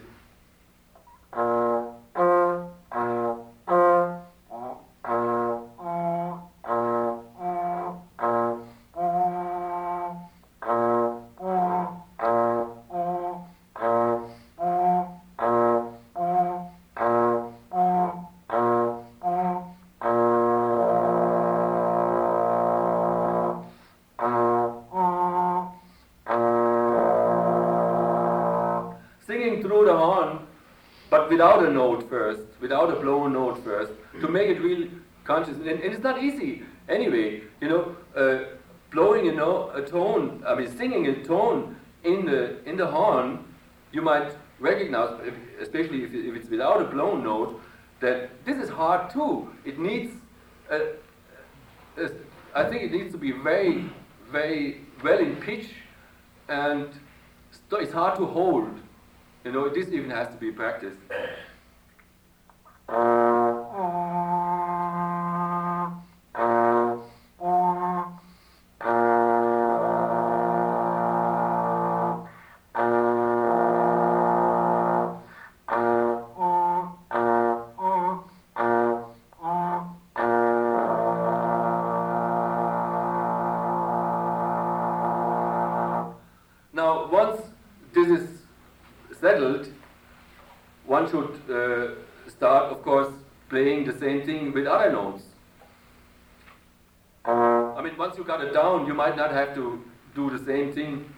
Without 31.37 31.63
a 31.63 31.69
note 31.69 32.09
first, 32.09 32.41
without 32.59 32.89
a 32.89 32.99
blown 32.99 33.33
note 33.33 33.63
first, 33.63 33.91
to 34.21 34.27
mm. 34.27 34.31
make 34.31 34.49
it 34.49 34.59
real 34.59 34.89
conscious. 35.23 35.55
And, 35.57 35.77
and 35.83 35.93
it's 35.93 36.03
not 36.03 36.23
easy. 36.23 36.63
Anyway, 36.89 37.43
you 37.61 37.69
know, 37.69 37.95
uh, 38.15 38.55
blowing 38.89 39.27
a, 39.27 39.33
no, 39.33 39.69
a 39.69 39.83
tone, 39.83 40.43
I 40.47 40.55
mean, 40.55 40.75
singing 40.75 41.05
a 41.05 41.23
tone 41.23 41.75
in 42.03 42.25
the, 42.25 42.41
in 42.65 42.75
the 42.75 42.87
horn, 42.87 43.45
you 43.91 44.01
might 44.01 44.31
recognize, 44.59 45.11
especially 45.61 46.03
if, 46.05 46.11
if 46.11 46.35
it's 46.35 46.49
without 46.49 46.81
a 46.81 46.85
blown 46.85 47.23
note, 47.23 47.61
that 47.99 48.31
this 48.43 48.57
is 48.57 48.69
hard 48.69 49.11
too. 49.11 49.47
It 49.63 49.77
needs, 49.77 50.13
a, 50.71 50.93
a, 51.97 52.09
I 52.55 52.63
think 52.67 52.81
it 52.81 52.91
needs 52.91 53.11
to 53.11 53.19
be 53.19 53.31
very, 53.31 53.85
very 54.31 54.81
well 55.03 55.19
in 55.19 55.35
pitch, 55.35 55.67
and 56.49 56.89
it's 57.73 57.93
hard 57.93 58.17
to 58.17 58.25
hold. 58.25 58.71
You 59.47 59.53
know, 59.53 59.69
this 59.69 59.87
even 59.93 60.09
has 60.09 60.27
to 60.27 60.35
be 60.35 60.51
practiced. 60.51 60.97
might 98.93 99.15
not 99.15 99.31
have 99.31 99.55
to 99.55 99.83
do 100.15 100.29
the 100.29 100.43
same 100.45 100.73
thing. 100.73 101.13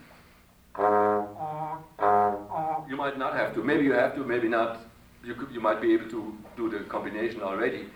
You 2.89 2.95
might 2.95 3.17
not 3.17 3.33
have 3.35 3.53
to. 3.55 3.63
Maybe 3.63 3.83
you 3.83 3.93
have 3.93 4.15
to, 4.15 4.23
maybe 4.23 4.47
not. 4.47 4.79
You, 5.23 5.35
could, 5.35 5.51
you 5.51 5.59
might 5.59 5.81
be 5.81 5.93
able 5.93 6.09
to 6.09 6.37
do 6.55 6.69
the 6.69 6.79
combination 6.85 7.41
already. 7.41 7.87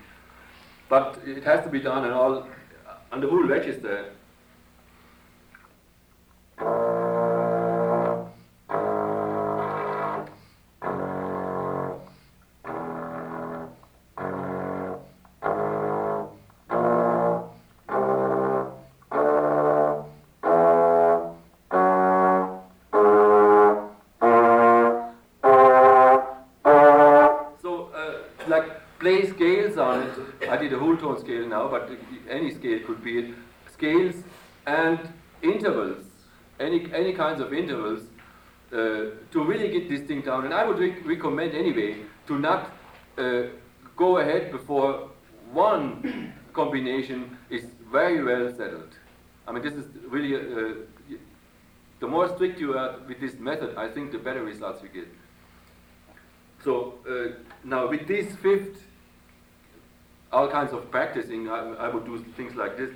But 0.89 1.19
it 1.25 1.43
has 1.43 1.63
to 1.63 1.69
be 1.69 1.79
done 1.79 2.03
and 2.03 2.13
all 2.13 2.47
on 3.11 3.21
the 3.21 3.27
whole 3.27 3.43
register. 3.43 4.11
Down. 40.33 40.45
And 40.45 40.53
I 40.53 40.65
would 40.65 40.79
re 40.79 40.95
recommend 41.05 41.53
anyway 41.53 41.97
to 42.27 42.39
not 42.39 42.71
uh, 43.17 43.43
go 43.95 44.17
ahead 44.17 44.51
before 44.51 45.09
one 45.51 46.33
combination 46.53 47.37
is 47.49 47.65
very 47.91 48.23
well 48.23 48.51
settled. 48.55 48.93
I 49.47 49.51
mean, 49.51 49.63
this 49.63 49.73
is 49.73 49.85
really, 50.07 50.35
uh, 50.35 50.73
the 51.99 52.07
more 52.07 52.27
strict 52.35 52.59
you 52.59 52.77
are 52.77 52.95
with 53.07 53.19
this 53.19 53.35
method, 53.39 53.75
I 53.75 53.89
think 53.89 54.11
the 54.11 54.17
better 54.17 54.43
results 54.43 54.81
we 54.81 54.89
get. 54.89 55.07
So 56.63 56.95
uh, 57.09 57.33
now 57.63 57.89
with 57.89 58.07
this 58.07 58.35
fifth 58.37 58.81
all 60.31 60.49
kinds 60.49 60.73
of 60.73 60.89
practicing, 60.89 61.49
I, 61.49 61.59
I 61.85 61.87
would 61.93 62.05
do 62.05 62.17
things 62.35 62.55
like 62.55 62.77
this. 62.77 62.91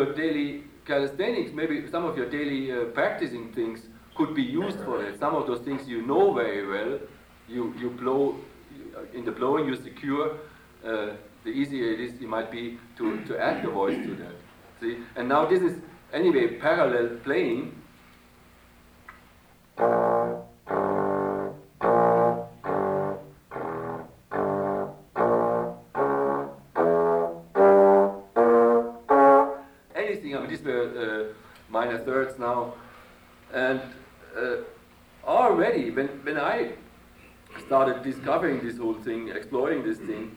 Your 0.00 0.14
daily 0.14 0.64
calisthenics, 0.86 1.52
maybe 1.52 1.88
some 1.90 2.04
of 2.04 2.16
your 2.16 2.28
daily 2.28 2.72
uh, 2.72 2.84
practicing 2.86 3.52
things 3.52 3.80
could 4.16 4.34
be 4.34 4.42
used 4.42 4.78
for 4.80 5.04
it. 5.04 5.18
Some 5.18 5.34
of 5.34 5.46
those 5.46 5.60
things 5.60 5.88
you 5.88 6.02
know 6.06 6.32
very 6.32 6.66
well, 6.66 6.98
you, 7.48 7.74
you 7.78 7.90
blow, 7.90 8.36
in 9.14 9.24
the 9.24 9.32
blowing 9.32 9.66
you 9.66 9.76
secure, 9.76 10.36
uh, 10.84 11.10
the 11.44 11.50
easier 11.50 11.92
it 11.92 12.00
is, 12.00 12.12
it 12.14 12.28
might 12.28 12.50
be 12.50 12.78
to, 12.98 13.24
to 13.24 13.38
add 13.38 13.64
the 13.64 13.70
voice 13.70 13.96
to 14.06 14.14
that. 14.16 14.34
See? 14.80 14.98
And 15.16 15.28
now 15.28 15.46
this 15.46 15.62
is, 15.62 15.78
anyway, 16.12 16.58
parallel 16.58 17.18
playing, 17.24 17.79
And 33.52 33.80
uh, 34.36 34.56
already, 35.24 35.90
when, 35.90 36.08
when 36.24 36.38
I 36.38 36.72
started 37.66 38.02
discovering 38.02 38.64
this 38.64 38.78
whole 38.78 38.94
thing, 38.94 39.28
exploring 39.28 39.82
this 39.82 39.98
thing, 39.98 40.36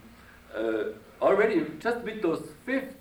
uh, 0.55 0.83
already 1.21 1.65
just 1.79 1.99
with 1.99 2.21
those 2.21 2.49
fifths, 2.65 2.95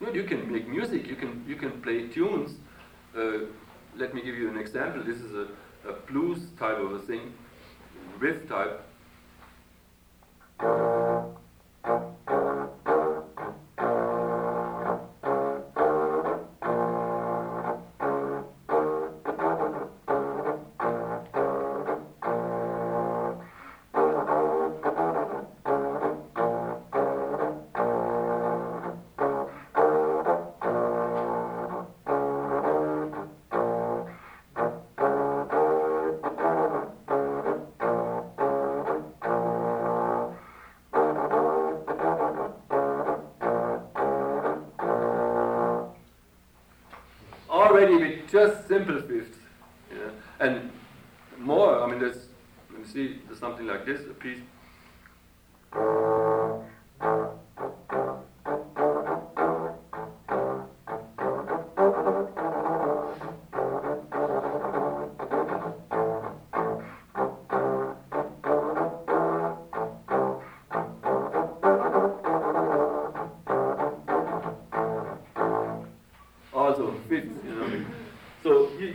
you, 0.00 0.06
know, 0.06 0.12
you 0.12 0.24
can 0.24 0.50
make 0.50 0.68
music, 0.68 1.06
you 1.06 1.16
can, 1.16 1.44
you 1.46 1.56
can 1.56 1.80
play 1.82 2.08
tunes. 2.08 2.56
Uh, 3.16 3.46
let 3.96 4.14
me 4.14 4.22
give 4.22 4.34
you 4.34 4.48
an 4.50 4.58
example. 4.58 5.02
This 5.02 5.18
is 5.18 5.32
a, 5.32 5.46
a 5.88 5.92
blues 6.06 6.40
type 6.58 6.78
of 6.78 6.92
a 6.92 6.98
thing, 7.00 7.32
riff 8.18 8.48
type. 8.48 8.82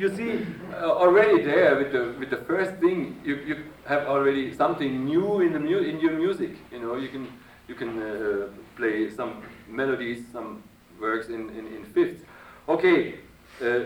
You, 0.02 0.16
see 0.16 0.46
uh, 0.74 0.92
already 1.04 1.44
there 1.44 1.76
with 1.78 1.92
the 1.92 2.16
with 2.20 2.30
the 2.30 2.42
first 2.50 2.74
thing 2.82 3.20
you, 3.24 3.36
you 3.48 3.56
have 3.86 4.08
already 4.08 4.54
something 4.54 5.06
new 5.06 5.42
in 5.42 5.54
the 5.54 5.60
mu- 5.60 5.86
in 5.92 6.00
your 6.00 6.14
music. 6.14 6.52
You 6.72 6.80
know 6.80 6.96
you 6.96 7.10
can 7.10 7.28
you 7.68 7.76
can 7.76 8.02
uh, 8.02 8.48
play 8.76 9.10
some 9.10 9.44
melodies, 9.68 10.26
some 10.34 10.64
works 11.00 11.28
in 11.28 11.50
in, 11.50 11.68
in 11.76 11.86
fifths. 11.86 12.24
Okay, 12.68 13.16
uh, 13.62 13.80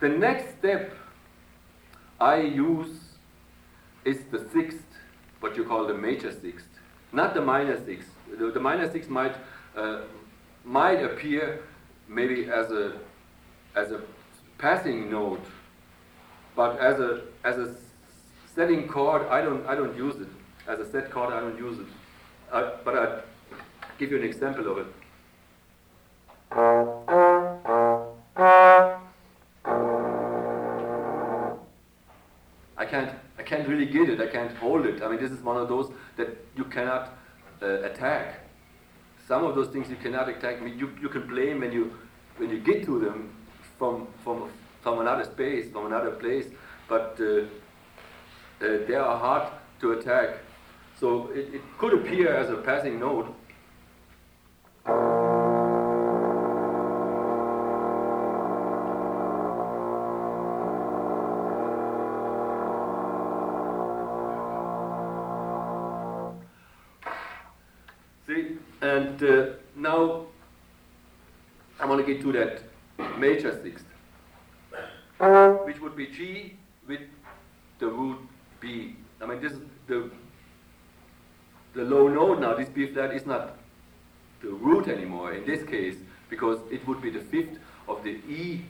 the 0.00 0.08
next 0.08 0.58
step 0.58 0.92
I 2.20 2.36
use 2.36 2.94
is 4.04 4.18
the 4.30 4.40
sixth, 4.52 4.86
what 5.40 5.56
you 5.56 5.64
call 5.64 5.86
the 5.86 5.94
major 5.94 6.32
sixth, 6.32 6.68
not 7.12 7.34
the 7.34 7.40
minor 7.40 7.78
sixth. 7.84 8.10
The, 8.38 8.50
the 8.50 8.60
minor 8.60 8.90
sixth 8.90 9.10
might 9.10 9.36
uh, 9.76 10.02
might 10.64 11.02
appear 11.02 11.62
maybe 12.08 12.48
as 12.50 12.70
a 12.70 13.00
as 13.74 13.90
a 13.90 14.00
passing 14.58 15.10
note, 15.10 15.44
but 16.54 16.78
as 16.78 17.00
a 17.00 17.22
as 17.44 17.58
a 17.58 17.74
setting 18.54 18.88
chord, 18.88 19.26
I 19.28 19.42
don't 19.42 19.66
I 19.66 19.74
don't 19.74 19.96
use 19.96 20.16
it. 20.16 20.28
As 20.66 20.80
a 20.80 20.90
set 20.90 21.10
chord, 21.10 21.32
I 21.32 21.40
don't 21.40 21.58
use 21.58 21.78
it. 21.78 21.86
Uh, 22.50 22.70
but 22.84 22.94
I 22.96 23.20
give 23.98 24.10
you 24.10 24.18
an 24.18 24.24
example 24.24 24.70
of 24.70 24.78
it. 24.78 24.86
I 32.78 32.84
can't 32.84 33.10
I 33.38 33.42
can't 33.42 33.68
really 33.68 33.86
get 33.86 34.08
it. 34.08 34.20
I 34.20 34.26
can't 34.26 34.56
hold 34.56 34.86
it. 34.86 35.02
I 35.02 35.08
mean, 35.08 35.20
this 35.20 35.30
is 35.30 35.40
one 35.40 35.56
of 35.56 35.68
those 35.68 35.90
that 36.16 36.28
you 36.56 36.64
cannot 36.64 37.12
uh, 37.62 37.82
attack. 37.82 38.40
Some 39.28 39.44
of 39.44 39.54
those 39.54 39.68
things 39.68 39.90
you 39.90 39.96
cannot 39.96 40.28
attack. 40.28 40.58
I 40.60 40.64
mean, 40.64 40.78
you 40.78 40.90
you 41.00 41.08
can 41.08 41.26
blame 41.26 41.60
when 41.60 41.72
you 41.72 41.92
when 42.38 42.50
you 42.50 42.58
get 42.60 42.84
to 42.86 42.98
them 42.98 43.36
from 43.78 44.06
from 44.24 44.50
from 44.82 45.00
another 45.00 45.24
space, 45.24 45.70
from 45.70 45.86
another 45.86 46.12
place, 46.12 46.46
but 46.88 47.18
uh, 47.20 47.24
uh, 48.64 48.86
they 48.86 48.94
are 48.94 49.18
hard 49.18 49.48
to 49.80 49.92
attack. 49.92 50.38
So 50.98 51.28
it, 51.32 51.54
it 51.54 51.62
could 51.78 51.94
appear 51.94 52.34
as 52.34 52.50
a 52.50 52.56
passing 52.56 53.00
note. 53.00 53.34
See, 68.26 68.58
and 68.80 69.22
uh, 69.22 69.46
now 69.76 70.26
I 71.78 71.86
want 71.86 72.04
to 72.04 72.14
get 72.14 72.22
to 72.22 72.32
that 72.32 72.62
major 73.16 73.52
sixth, 73.62 73.86
which 75.64 75.80
would 75.80 75.96
be 75.96 76.06
G 76.06 76.56
with 76.86 77.00
the 77.78 77.86
root 77.86 78.18
B. 78.60 78.96
I 79.20 79.26
mean, 79.26 79.40
this 79.40 79.52
is 79.52 79.58
the 79.86 80.10
the 81.74 81.82
low 81.82 82.08
note 82.08 82.40
now. 82.40 82.54
This 82.54 82.68
B 82.68 82.86
flat 82.86 83.14
is 83.14 83.26
not 83.26 83.56
the 84.42 84.48
root 84.48 84.88
anymore 84.88 85.32
in 85.32 85.44
this 85.46 85.62
case 85.68 85.96
because 86.30 86.58
it 86.70 86.86
would 86.86 87.00
be 87.00 87.10
the 87.10 87.20
fifth 87.20 87.58
of 87.88 88.02
the 88.02 88.20
E 88.28 88.64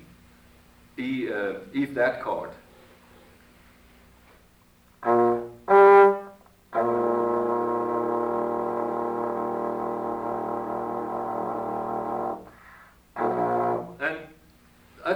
E 0.99 1.33
uh, 1.33 1.55
E 1.73 1.87
flat 1.87 2.23
chord. 2.23 2.51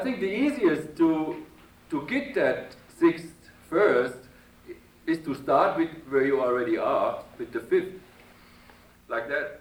Think 0.02 0.20
the 0.20 0.26
easiest 0.26 0.96
to 0.96 1.44
to 1.90 2.06
get 2.06 2.34
that 2.34 2.76
sixth 2.98 3.34
first 3.68 4.16
is 5.06 5.18
to 5.18 5.34
start 5.34 5.76
with 5.76 5.90
where 6.08 6.24
you 6.24 6.40
already 6.40 6.78
are, 6.78 7.22
with 7.38 7.52
the 7.52 7.60
fifth, 7.60 7.94
like 9.08 9.28
that. 9.28 9.60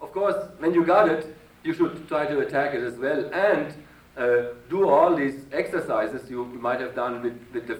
Of 0.00 0.12
course, 0.12 0.36
when 0.58 0.72
you 0.72 0.84
got 0.84 1.10
it, 1.10 1.36
you 1.62 1.74
should 1.74 2.08
try 2.08 2.26
to 2.26 2.38
attack 2.40 2.74
it 2.74 2.82
as 2.82 2.96
well 2.96 3.30
and 3.34 3.74
uh, 4.16 4.54
do 4.70 4.88
all 4.88 5.14
these 5.16 5.44
exercises 5.52 6.30
you 6.30 6.44
might 6.64 6.80
have 6.80 6.94
done 6.94 7.22
with, 7.22 7.38
with 7.52 7.66
the 7.68 7.74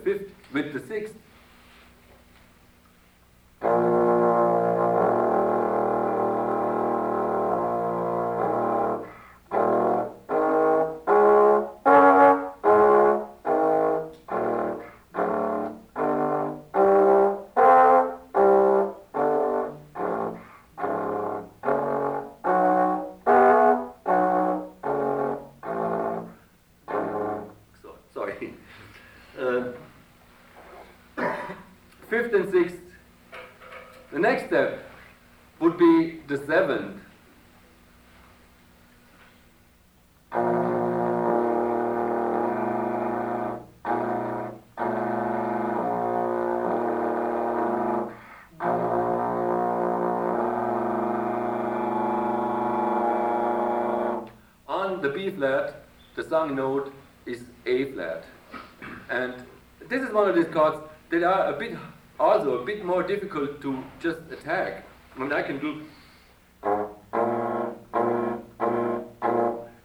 difficult 63.14 63.61
to 63.61 63.83
just 64.00 64.18
attack. 64.31 64.85
I 65.14 65.18
mean, 65.20 65.33
I 65.33 65.42
can 65.42 65.59
do. 65.61 65.70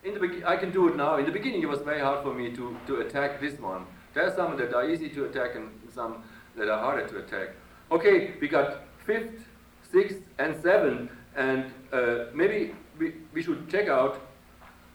In 0.04 0.14
the 0.14 0.20
be- 0.20 0.46
I 0.46 0.56
can 0.58 0.72
do 0.72 0.88
it 0.90 0.96
now. 0.96 1.18
In 1.18 1.26
the 1.26 1.32
beginning, 1.32 1.62
it 1.62 1.70
was 1.70 1.82
very 1.82 2.00
hard 2.00 2.24
for 2.24 2.34
me 2.34 2.52
to, 2.56 2.76
to 2.88 3.02
attack 3.02 3.40
this 3.40 3.60
one. 3.60 3.86
There 4.14 4.26
are 4.26 4.36
some 4.36 4.58
that 4.58 4.74
are 4.74 4.90
easy 4.90 5.10
to 5.10 5.26
attack 5.26 5.56
and 5.56 5.70
some 5.94 6.24
that 6.58 6.68
are 6.70 6.80
harder 6.80 7.08
to 7.08 7.18
attack. 7.20 7.50
Okay, 7.92 8.34
we 8.42 8.48
got 8.48 8.82
fifth, 9.06 9.46
sixth, 9.92 10.22
and 10.40 10.60
seventh, 10.62 11.12
and 11.36 11.66
uh, 11.92 12.26
maybe 12.34 12.74
we, 12.98 13.14
we 13.34 13.44
should 13.44 13.70
check 13.70 13.88
out 13.88 14.20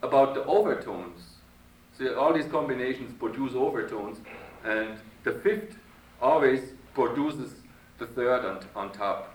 about 0.03 0.35
the 0.35 0.45
overtones. 0.45 1.21
So 1.97 2.19
all 2.19 2.33
these 2.33 2.47
combinations 2.47 3.13
produce 3.19 3.55
overtones, 3.55 4.19
and 4.65 4.99
the 5.23 5.33
fifth 5.33 5.77
always 6.21 6.61
produces 6.95 7.55
the 7.99 8.07
third 8.07 8.45
on, 8.45 8.61
on 8.75 8.93
top. 8.93 9.35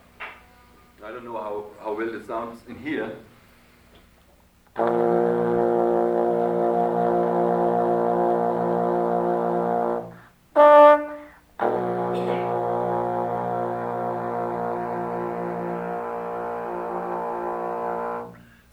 I 1.03 1.11
don't 1.11 1.23
know 1.23 1.37
how, 1.37 1.65
how 1.81 1.93
well 1.93 2.13
it 2.13 2.27
sounds 2.27 2.61
in 2.67 2.77
here. 2.77 3.15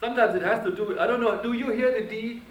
Sometimes 0.00 0.34
it 0.34 0.42
has 0.42 0.64
to 0.64 0.74
do 0.74 0.88
with, 0.88 0.98
I 0.98 1.06
don't 1.06 1.20
know, 1.20 1.40
do 1.42 1.52
you 1.52 1.70
hear 1.70 1.92
the 1.92 2.08
D? 2.08 2.42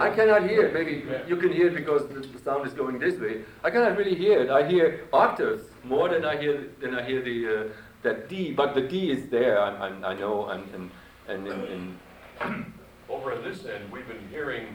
I 0.00 0.10
cannot 0.10 0.48
hear 0.48 0.66
it. 0.66 0.74
Maybe 0.74 1.04
you 1.28 1.36
can 1.36 1.52
hear 1.52 1.68
it 1.68 1.74
because 1.74 2.08
the 2.08 2.38
sound 2.38 2.66
is 2.66 2.72
going 2.72 2.98
this 2.98 3.18
way. 3.20 3.42
I 3.62 3.70
cannot 3.70 3.96
really 3.96 4.14
hear 4.14 4.40
it. 4.40 4.50
I 4.50 4.68
hear 4.68 5.06
octaves 5.12 5.64
more 5.84 6.08
than 6.08 6.24
I 6.24 6.36
hear 6.36 6.68
than 6.80 6.94
I 6.94 7.02
hear 7.04 7.22
the 7.22 7.38
uh, 7.48 7.68
that 8.02 8.28
D. 8.28 8.52
But 8.52 8.74
the 8.74 8.82
D 8.82 9.10
is 9.10 9.28
there. 9.30 9.60
I'm, 9.60 9.80
I'm, 9.80 10.04
i 10.04 10.14
know. 10.14 10.48
And 10.48 10.90
and 11.28 11.48
and 11.48 11.98
over 13.08 13.32
on 13.32 13.42
this 13.44 13.64
end, 13.64 13.90
we've 13.92 14.08
been 14.08 14.28
hearing 14.30 14.66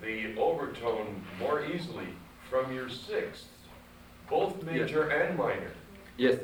the 0.00 0.36
overtone 0.36 1.22
more 1.38 1.64
easily 1.64 2.08
from 2.50 2.72
your 2.74 2.88
sixth, 2.88 3.46
both 4.28 4.62
major 4.64 5.08
yes. 5.08 5.28
and 5.28 5.38
minor. 5.38 5.70
Yes, 6.16 6.38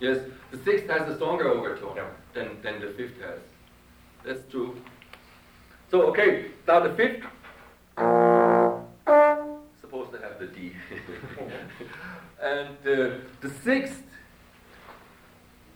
yes. 0.00 0.18
The 0.50 0.58
sixth 0.58 0.88
has 0.88 1.08
a 1.08 1.16
stronger 1.16 1.48
overtone 1.48 1.96
yeah. 1.96 2.08
than 2.32 2.60
than 2.62 2.80
the 2.80 2.88
fifth 2.88 3.20
has. 3.20 3.38
That's 4.24 4.50
true. 4.50 4.76
So 5.90 6.02
okay, 6.08 6.46
now 6.66 6.80
the 6.80 6.94
fifth 6.94 7.24
supposed 9.80 10.12
to 10.12 10.18
have 10.20 10.38
the 10.38 10.46
D. 10.46 10.72
and 12.42 12.76
uh, 12.86 13.18
the 13.40 13.50
sixth 13.62 14.02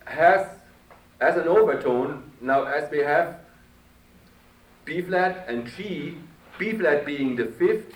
has 0.05 0.47
as 1.21 1.37
an 1.37 1.49
overtone, 1.49 2.31
now 2.41 2.65
as 2.65 2.91
we 2.91 2.99
have 2.99 3.41
B 4.85 5.03
flat 5.03 5.45
and 5.49 5.67
G, 5.77 6.17
B 6.59 6.73
flat 6.73 7.05
being 7.05 7.37
the 7.37 7.47
fifth 7.47 7.93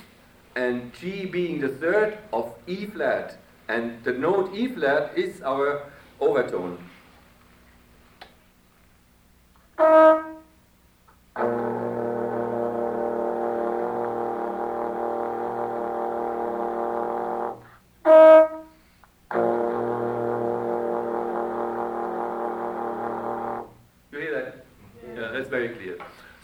and 0.54 0.92
G 0.94 1.26
being 1.26 1.60
the 1.60 1.68
third 1.68 2.18
of 2.32 2.54
E 2.66 2.86
flat, 2.86 3.38
and 3.68 4.02
the 4.04 4.12
note 4.12 4.54
E 4.54 4.68
flat 4.68 5.16
is 5.16 5.40
our 5.42 5.90
overtone. 6.20 6.78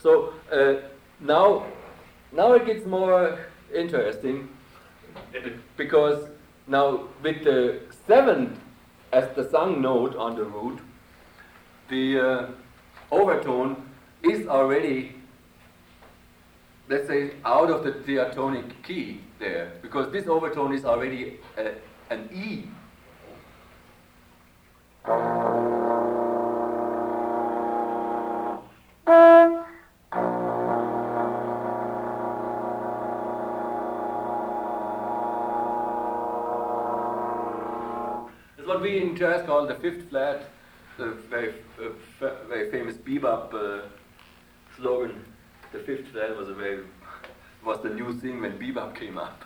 So 0.00 0.34
uh, 0.52 0.74
now, 1.20 1.66
now 2.32 2.52
it 2.52 2.66
gets 2.66 2.86
more 2.86 3.38
interesting 3.74 4.48
because 5.76 6.28
now 6.66 7.08
with 7.22 7.44
the 7.44 7.80
seventh 8.06 8.58
as 9.12 9.28
the 9.34 9.48
sung 9.48 9.80
note 9.80 10.14
on 10.16 10.36
the 10.36 10.44
root, 10.44 10.78
the 11.88 12.20
uh, 12.20 12.46
overtone 13.10 13.88
is 14.22 14.46
already, 14.46 15.16
let's 16.88 17.08
say, 17.08 17.32
out 17.44 17.70
of 17.70 17.84
the 17.84 17.92
diatonic 17.92 18.82
key 18.82 19.20
there, 19.38 19.72
because 19.82 20.12
this 20.12 20.26
overtone 20.26 20.74
is 20.74 20.84
already 20.84 21.38
uh, 21.56 21.70
an 22.10 22.28
E. 22.32 22.64
what 29.08 29.66
we 38.82 39.00
in 39.00 39.16
jazz 39.16 39.46
call 39.46 39.66
the 39.66 39.74
fifth 39.76 40.10
flat, 40.10 40.50
the 40.98 41.12
very, 41.30 41.54
uh, 41.80 41.88
very 42.48 42.70
famous 42.70 42.96
bebop 42.96 43.54
uh, 43.54 43.80
slogan. 44.76 45.24
The 45.72 45.78
fifth 45.78 46.08
flat 46.08 46.36
was 46.36 46.50
a 46.50 46.54
very 46.54 46.84
was 47.64 47.82
the 47.82 47.88
new 47.88 48.12
thing 48.12 48.42
when 48.42 48.58
bebop 48.58 48.94
came 48.94 49.16
up. 49.16 49.42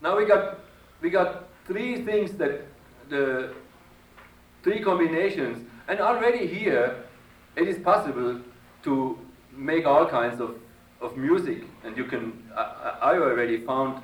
now 0.00 0.16
we 0.16 0.24
got 0.24 0.60
we 1.00 1.10
got 1.10 1.43
three 1.66 2.02
things 2.04 2.32
that 2.32 2.62
the 3.08 3.54
three 4.62 4.80
combinations, 4.80 5.66
and 5.88 6.00
already 6.00 6.46
here 6.46 7.04
it 7.56 7.68
is 7.68 7.78
possible 7.78 8.40
to 8.82 9.18
make 9.52 9.86
all 9.86 10.06
kinds 10.06 10.40
of 10.40 10.56
of 11.00 11.16
music, 11.16 11.64
and 11.84 11.96
you 11.96 12.04
can. 12.04 12.32
I, 12.56 13.12
I 13.12 13.18
already 13.18 13.58
found, 13.58 14.02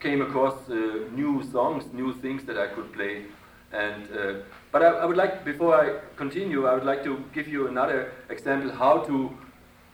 came 0.00 0.20
across 0.20 0.68
uh, 0.68 0.74
new 1.14 1.42
songs, 1.50 1.84
new 1.92 2.12
things 2.12 2.44
that 2.44 2.58
I 2.58 2.66
could 2.66 2.92
play, 2.92 3.24
and. 3.72 4.08
Uh, 4.10 4.34
but 4.72 4.82
I, 4.82 4.88
I, 4.88 5.04
would 5.04 5.16
like, 5.16 5.44
before 5.44 5.72
I 5.72 6.00
continue, 6.16 6.66
I 6.66 6.74
would 6.74 6.84
like 6.84 7.04
to 7.04 7.22
give 7.32 7.46
you 7.46 7.68
another 7.68 8.10
example 8.28 8.72
how 8.72 8.98
to 9.04 9.30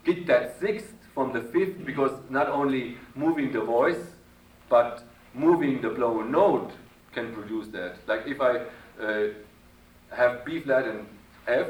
get 0.04 0.26
that 0.26 0.58
sixth 0.58 0.94
from 1.14 1.34
the 1.34 1.42
fifth, 1.42 1.84
because 1.84 2.12
not 2.30 2.48
only 2.48 2.96
moving 3.14 3.52
the 3.52 3.60
voice, 3.60 4.02
but 4.70 5.04
moving 5.34 5.82
the 5.82 5.90
blown 5.90 6.32
note 6.32 6.72
can 7.12 7.32
produce 7.32 7.68
that. 7.68 7.96
Like 8.06 8.26
if 8.26 8.40
I 8.40 8.62
uh, 9.00 9.28
have 10.14 10.44
B 10.44 10.60
flat 10.60 10.86
and 10.86 11.06
F. 11.46 11.68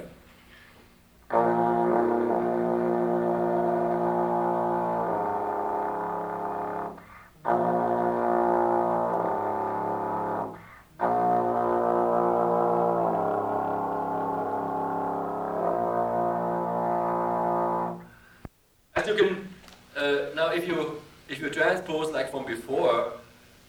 As 18.96 19.06
you 19.06 19.14
can 19.14 19.48
uh, 19.96 20.34
now, 20.34 20.48
if 20.48 20.66
you 20.66 21.00
if 21.28 21.40
you 21.40 21.50
transpose 21.50 22.10
like 22.10 22.30
from 22.30 22.44
before, 22.46 23.12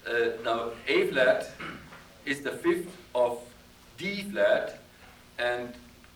uh, 0.07 0.11
now 0.43 0.71
A 0.87 1.07
flat 1.07 1.51
is 2.25 2.41
the 2.41 2.51
fifth 2.51 2.89
of 3.13 3.39
D 3.97 4.23
flat, 4.23 4.79
and 5.37 5.73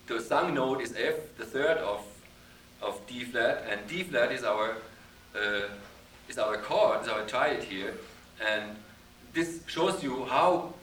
the 0.07 0.19
sung 0.19 0.53
note 0.53 0.81
is 0.81 0.93
F, 0.97 1.15
the 1.37 1.45
third 1.45 1.77
of 1.77 2.01
of 2.81 2.99
D 3.07 3.23
flat, 3.23 3.65
and 3.69 3.87
D 3.87 4.03
flat 4.03 4.31
is 4.31 4.43
our 4.43 4.77
uh, 5.35 5.67
is 6.29 6.37
our 6.37 6.57
chord, 6.57 7.01
is 7.03 7.07
our 7.07 7.25
child 7.25 7.63
here, 7.63 7.93
and 8.45 8.75
this 9.33 9.61
shows 9.67 10.03
you 10.03 10.25
how 10.25 10.73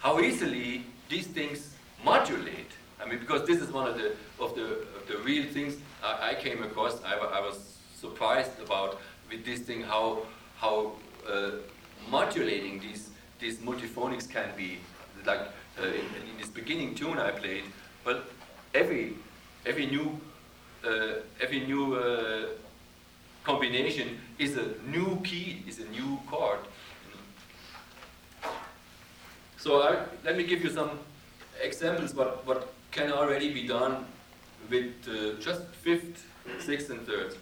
how 0.00 0.20
easily 0.20 0.84
these 1.08 1.26
things 1.26 1.74
modulate. 2.04 2.72
I 3.00 3.08
mean, 3.08 3.18
because 3.18 3.46
this 3.46 3.60
is 3.60 3.70
one 3.70 3.88
of 3.88 3.96
the 3.96 4.12
of 4.38 4.54
the 4.54 4.66
of 4.96 5.06
the 5.08 5.18
real 5.18 5.46
things 5.52 5.76
I, 6.02 6.30
I 6.30 6.34
came 6.34 6.62
across. 6.62 7.02
I, 7.04 7.14
I 7.14 7.40
was 7.40 7.78
surprised 7.94 8.60
about 8.64 8.98
with 9.30 9.44
this 9.44 9.60
thing 9.60 9.82
how 9.82 10.26
how 10.56 10.92
uh, 11.28 11.50
modulating 12.10 12.80
these 12.80 13.10
these 13.42 13.58
multiphonics 13.58 14.30
can 14.30 14.48
be. 14.56 14.78
Like 15.26 15.40
uh, 15.80 15.86
in, 15.86 16.06
in, 16.30 16.38
this 16.38 16.48
beginning 16.48 16.94
tune 16.94 17.18
I 17.18 17.30
played, 17.30 17.64
but 18.04 18.30
every 18.74 19.14
every 19.64 19.86
new 19.86 20.18
uh, 20.84 21.20
every 21.40 21.60
new 21.60 21.94
uh, 21.94 22.46
combination 23.44 24.18
is 24.38 24.56
a 24.56 24.66
new 24.86 25.20
key, 25.22 25.62
is 25.68 25.78
a 25.78 25.88
new 25.90 26.18
chord. 26.28 26.58
So 29.58 29.82
I, 29.82 30.06
let 30.24 30.36
me 30.36 30.42
give 30.42 30.64
you 30.64 30.70
some 30.70 30.98
examples 31.62 32.14
what 32.14 32.44
what 32.46 32.72
can 32.90 33.12
already 33.12 33.52
be 33.54 33.66
done 33.68 34.04
with 34.68 34.92
uh, 35.08 35.40
just 35.40 35.62
fifth, 35.84 36.26
sixth, 36.58 36.90
and 36.90 37.06
third. 37.06 37.36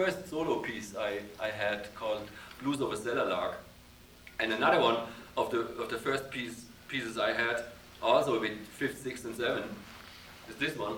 First 0.00 0.30
solo 0.30 0.56
piece 0.60 0.96
I, 0.96 1.18
I 1.38 1.48
had 1.48 1.94
called 1.94 2.22
Blues 2.62 2.80
of 2.80 2.90
a 2.90 2.96
Cellar 2.96 3.26
Lark. 3.26 3.56
And 4.38 4.50
another 4.50 4.80
one 4.80 4.96
of 5.36 5.50
the 5.50 5.60
of 5.82 5.90
the 5.90 5.98
first 5.98 6.30
piece, 6.30 6.64
pieces 6.88 7.18
I 7.18 7.32
had, 7.32 7.64
also 8.02 8.40
with 8.40 8.56
fifth, 8.78 9.02
sixth, 9.02 9.26
and 9.26 9.36
seventh, 9.36 9.70
is 10.48 10.56
this 10.56 10.74
one. 10.78 10.94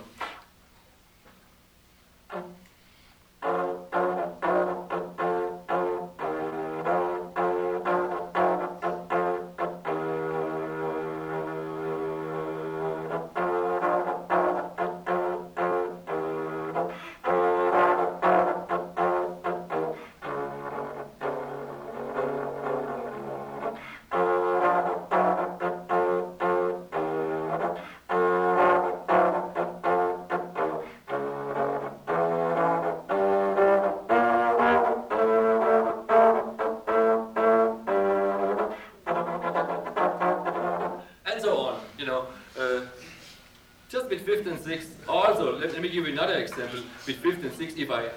Give 45.92 46.06
you 46.06 46.12
another 46.12 46.34
example. 46.34 46.80
With 47.06 47.16
fifth 47.16 47.44
and 47.44 47.52
sixth, 47.52 47.78
if 47.78 47.90
I, 47.90 48.08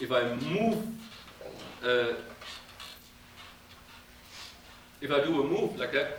if 0.00 0.10
I 0.10 0.34
move, 0.34 0.86
uh, 1.84 2.14
if 5.00 5.10
I 5.10 5.24
do 5.24 5.42
a 5.42 5.46
move 5.46 5.78
like 5.78 5.92
that, 5.92 6.17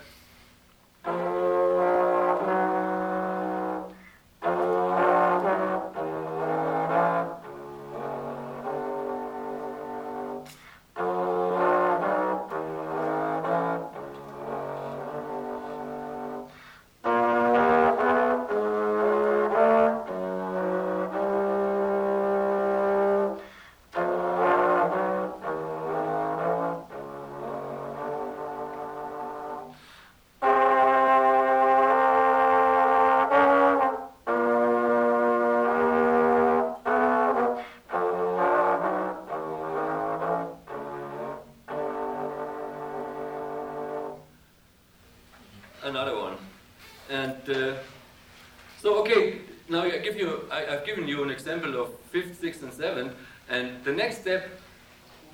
step 54.29 54.47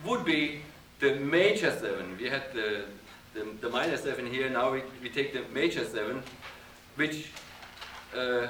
would 0.06 0.24
be 0.24 0.62
the 1.02 1.16
major 1.16 1.70
seven. 1.70 2.18
We 2.18 2.30
had 2.30 2.44
the, 2.54 2.86
the, 3.34 3.46
the 3.60 3.70
minor 3.70 3.98
seven 3.98 4.26
here, 4.26 4.50
now 4.50 4.72
we, 4.72 4.84
we 5.02 5.10
take 5.10 5.34
the 5.34 5.44
major 5.54 5.84
seven, 5.84 6.24
which 6.96 7.30
uh, 8.16 8.48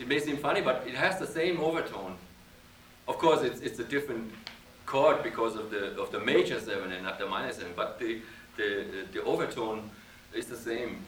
it 0.00 0.08
may 0.08 0.18
seem 0.18 0.38
funny, 0.38 0.60
but 0.60 0.82
it 0.88 0.94
has 0.94 1.20
the 1.20 1.26
same 1.26 1.60
overtone. 1.60 2.16
Of 3.06 3.18
course, 3.18 3.42
it's, 3.42 3.60
it's 3.60 3.78
a 3.78 3.84
different 3.84 4.32
chord 4.86 5.22
because 5.22 5.54
of 5.54 5.70
the, 5.70 6.00
of 6.02 6.10
the 6.10 6.18
major 6.18 6.58
seven 6.58 6.90
and 6.90 7.04
not 7.04 7.20
the 7.20 7.26
minor 7.26 7.52
seven, 7.52 7.74
but 7.76 8.00
the, 8.00 8.22
the, 8.56 8.86
the 9.12 9.22
overtone 9.22 9.88
is 10.34 10.46
the 10.46 10.56
same. 10.56 10.98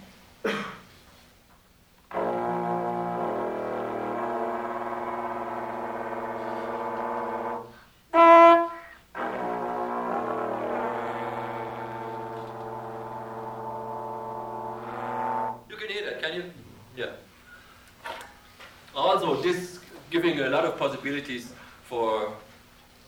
Possibilities 21.04 21.52
for 21.82 22.32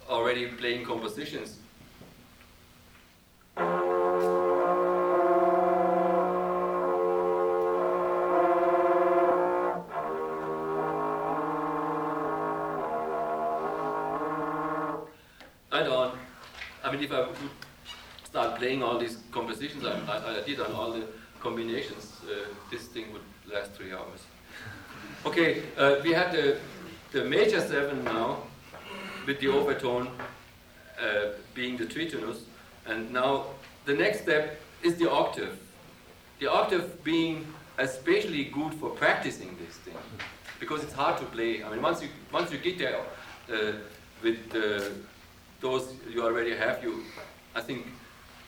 already 0.09 0.49
playing 0.49 0.85
compositions. 0.85 1.57
And 15.73 15.89
on, 15.89 16.19
I 16.85 16.93
mean, 16.93 17.03
if 17.03 17.13
I 17.13 17.21
would 17.21 17.37
start 18.25 18.59
playing 18.59 18.83
all 18.83 18.99
these 18.99 19.17
compositions 19.33 19.87
I, 19.87 19.93
I, 20.07 20.41
I 20.41 20.43
did 20.45 20.61
on 20.61 20.73
all 20.73 20.93
the 20.93 21.07
combinations, 21.41 22.21
uh, 22.31 22.49
this 22.71 22.89
thing 22.89 23.11
would 23.15 23.23
last 23.51 23.73
three 23.73 23.93
hours. 23.95 24.21
Okay, 25.25 25.63
uh, 25.79 25.97
we 26.05 26.13
had 26.13 26.33
the, 26.33 26.59
the 27.17 27.25
major 27.25 27.61
seven 27.63 28.05
now 28.05 28.43
with 29.27 29.41
the 29.41 29.49
overtone 29.49 30.07
uh, 31.01 31.29
being 31.55 31.75
the 31.79 31.87
tritonus, 31.87 32.41
and 32.87 33.11
now 33.11 33.47
the 33.87 33.95
next 33.95 34.21
step 34.21 34.61
is 34.83 34.97
the 34.97 35.11
octave. 35.11 35.59
The 36.41 36.47
octave 36.53 37.03
being 37.03 37.47
especially 37.79 38.45
good 38.45 38.75
for 38.75 38.91
practicing 38.91 39.57
this 39.63 39.77
thing 39.77 39.97
because 40.61 40.83
it's 40.85 40.93
hard 40.93 41.17
to 41.19 41.25
play. 41.37 41.65
I 41.65 41.71
mean, 41.71 41.81
once 41.81 42.03
you 42.03 42.11
once 42.31 42.53
you 42.53 42.59
get 42.59 42.77
there 42.79 43.01
uh, 43.01 43.73
with 44.23 44.55
uh, 44.55 44.83
those 45.63 45.95
you 46.11 46.23
already 46.23 46.55
have, 46.55 46.85
you 46.85 47.03
I 47.55 47.63
think 47.63 47.87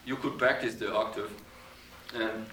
you 0.05 0.17
could 0.17 0.37
practice 0.37 0.75
the 0.75 0.95
octave 0.95 1.31
and. 2.15 2.47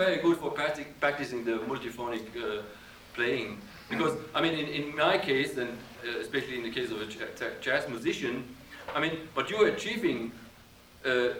Very 0.00 0.18
good 0.22 0.36
for 0.38 0.50
practic- 0.50 0.98
practicing 0.98 1.44
the 1.44 1.56
multiphonic 1.70 2.24
uh, 2.36 2.62
playing 3.14 3.58
because 3.90 4.16
I 4.34 4.40
mean, 4.40 4.54
in, 4.54 4.66
in 4.68 4.96
my 4.96 5.18
case, 5.18 5.58
and 5.58 5.70
uh, 5.70 6.20
especially 6.20 6.56
in 6.56 6.62
the 6.62 6.70
case 6.70 6.90
of 6.92 6.98
a 7.02 7.06
jazz 7.60 7.88
musician, 7.88 8.44
I 8.94 9.00
mean, 9.00 9.14
what 9.34 9.50
you're 9.50 9.68
achieving 9.68 10.32
uh, 11.04 11.30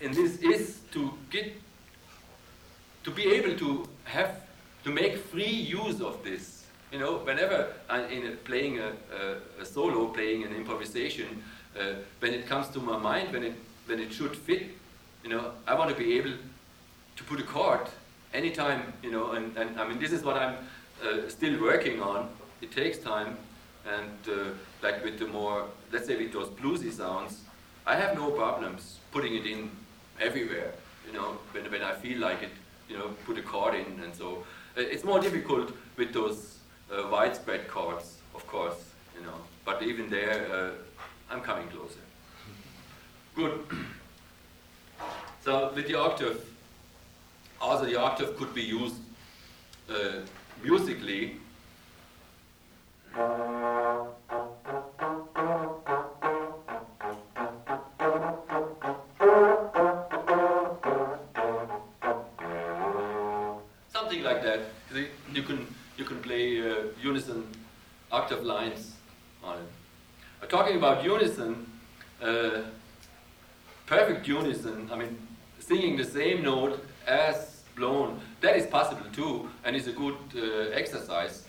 in 0.00 0.12
this 0.12 0.38
is 0.38 0.80
to 0.92 1.12
get 1.30 1.46
to 3.04 3.10
be 3.10 3.24
able 3.36 3.56
to 3.58 3.88
have 4.04 4.32
to 4.84 4.90
make 4.90 5.16
free 5.16 5.56
use 5.82 6.00
of 6.00 6.22
this. 6.24 6.66
You 6.92 6.98
know, 6.98 7.12
whenever 7.18 7.72
I'm 7.88 8.10
in 8.10 8.26
a, 8.26 8.32
playing 8.32 8.80
a, 8.80 8.88
a, 9.20 9.62
a 9.62 9.64
solo, 9.64 10.08
playing 10.08 10.42
an 10.42 10.52
improvisation, 10.52 11.42
uh, 11.78 11.94
when 12.18 12.34
it 12.34 12.48
comes 12.48 12.68
to 12.70 12.80
my 12.80 12.98
mind, 12.98 13.32
when 13.32 13.44
it 13.44 13.54
when 13.86 14.00
it 14.00 14.12
should 14.12 14.36
fit, 14.36 14.62
you 15.22 15.30
know, 15.30 15.52
I 15.66 15.74
want 15.74 15.90
to 15.90 15.96
be 15.96 16.18
able 16.18 16.34
to 17.16 17.24
put 17.24 17.38
a 17.38 17.44
chord 17.44 17.88
anytime, 18.40 18.82
you 19.02 19.10
know, 19.10 19.32
and, 19.32 19.56
and 19.60 19.78
I 19.80 19.86
mean, 19.88 19.98
this 20.04 20.12
is 20.12 20.22
what 20.22 20.36
I'm 20.42 20.54
uh, 21.04 21.28
still 21.28 21.60
working 21.60 22.00
on. 22.00 22.28
It 22.62 22.70
takes 22.72 22.98
time, 22.98 23.36
and 23.96 24.18
uh, 24.28 24.34
like 24.82 25.04
with 25.04 25.18
the 25.18 25.26
more, 25.26 25.66
let's 25.92 26.06
say 26.06 26.16
with 26.22 26.32
those 26.32 26.48
bluesy 26.60 26.92
sounds, 27.00 27.32
I 27.86 27.94
have 28.02 28.16
no 28.16 28.30
problems 28.30 28.98
putting 29.12 29.34
it 29.34 29.46
in 29.46 29.70
everywhere, 30.28 30.72
you 31.06 31.12
know, 31.12 31.28
when, 31.52 31.70
when 31.70 31.82
I 31.82 31.92
feel 32.04 32.18
like 32.18 32.42
it, 32.42 32.54
you 32.88 32.96
know, 32.98 33.08
put 33.26 33.36
a 33.38 33.42
chord 33.42 33.74
in, 33.74 33.88
and 34.04 34.14
so. 34.14 34.28
Uh, 34.76 34.82
it's 34.94 35.04
more 35.04 35.20
difficult 35.20 35.72
with 35.96 36.12
those 36.12 36.58
uh, 36.92 37.08
widespread 37.10 37.66
chords, 37.68 38.18
of 38.34 38.46
course, 38.46 38.80
you 39.16 39.22
know, 39.26 39.38
but 39.64 39.82
even 39.82 40.08
there, 40.08 40.46
uh, 40.56 40.70
I'm 41.30 41.40
coming 41.40 41.68
closer. 41.68 42.04
Good. 43.34 43.60
So 45.42 45.72
with 45.74 45.86
the 45.88 45.94
octave, 45.94 46.49
also 47.60 47.84
the 47.84 47.96
octave 47.96 48.36
could 48.36 48.54
be 48.54 48.62
used 48.62 48.96
uh, 49.88 50.20
musically. 50.62 51.36
Something 63.88 64.22
like 64.22 64.42
that. 64.42 64.60
You 65.32 65.42
can 65.42 65.66
you 65.96 66.04
can 66.04 66.20
play 66.22 66.60
uh, 66.60 66.74
unison 67.00 67.46
octave 68.10 68.42
lines 68.42 68.94
on 69.44 69.58
it. 69.58 70.48
Talking 70.48 70.76
about 70.76 71.04
unison, 71.04 71.66
uh, 72.22 72.62
perfect 73.86 74.26
unison. 74.26 74.88
I 74.90 74.96
mean, 74.96 75.16
singing 75.60 75.96
the 75.96 76.04
same 76.04 76.42
note 76.42 76.80
as 77.06 77.62
blown. 77.76 78.20
That 78.40 78.56
is 78.56 78.66
possible 78.66 79.06
too, 79.12 79.48
and 79.64 79.76
is 79.76 79.86
a 79.86 79.92
good 79.92 80.16
uh, 80.36 80.70
exercise. 80.72 81.44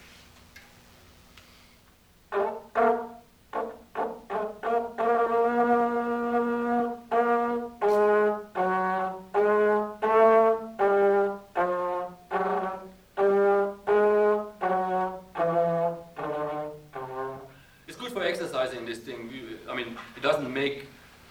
It's 17.88 17.98
good 17.98 18.12
for 18.14 18.24
exercising 18.24 18.86
this 18.86 19.00
thing. 19.00 19.30
I 19.70 19.76
mean, 19.76 19.98
it 20.16 20.24
doesn't 20.24 20.54
make 20.54 20.88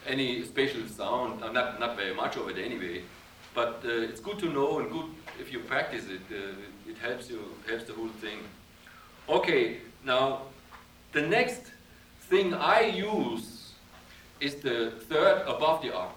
any 0.07 0.45
special 0.45 0.87
sound, 0.89 1.41
not, 1.41 1.81
not 1.81 1.97
very 1.97 2.14
much 2.14 2.37
of 2.37 2.49
it 2.49 2.59
anyway. 2.59 3.03
But 3.55 3.82
uh, 3.84 3.88
it's 3.88 4.20
good 4.20 4.38
to 4.40 4.48
know 4.48 4.78
and 4.78 4.90
good 4.90 5.07
if 5.40 5.53
you 5.53 5.61
practice 5.61 6.05
it. 6.07 6.20
Uh, 6.30 6.90
it 6.90 6.96
helps 6.98 7.28
you, 7.30 7.40
helps 7.68 7.84
the 7.84 7.92
whole 7.92 8.09
thing. 8.20 8.38
Okay, 9.28 9.78
now 10.05 10.42
the 11.12 11.22
next 11.22 11.62
thing 12.28 12.55
I 12.55 12.80
use 12.82 13.72
is 14.40 14.57
the 14.57 14.92
third 15.09 15.42
above 15.46 15.82
the 15.82 15.92
octave, 15.94 16.09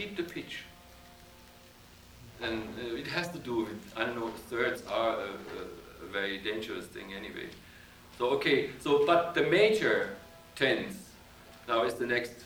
keep 0.00 0.16
the 0.16 0.22
pitch. 0.22 0.64
And 2.42 2.62
uh, 2.78 2.94
it 2.94 3.06
has 3.08 3.28
to 3.28 3.38
do 3.38 3.64
with, 3.64 3.92
I 3.96 4.04
don't 4.04 4.18
know, 4.18 4.30
thirds 4.48 4.82
are 4.86 5.16
a, 5.16 5.30
a, 5.58 6.04
a 6.04 6.08
very 6.10 6.38
dangerous 6.38 6.86
thing 6.86 7.12
anyway. 7.12 7.48
So, 8.16 8.30
okay, 8.30 8.70
so, 8.80 9.04
but 9.06 9.34
the 9.34 9.42
major 9.42 10.16
tenths 10.56 10.96
now 11.68 11.84
is 11.84 11.94
the 11.94 12.06
next. 12.06 12.39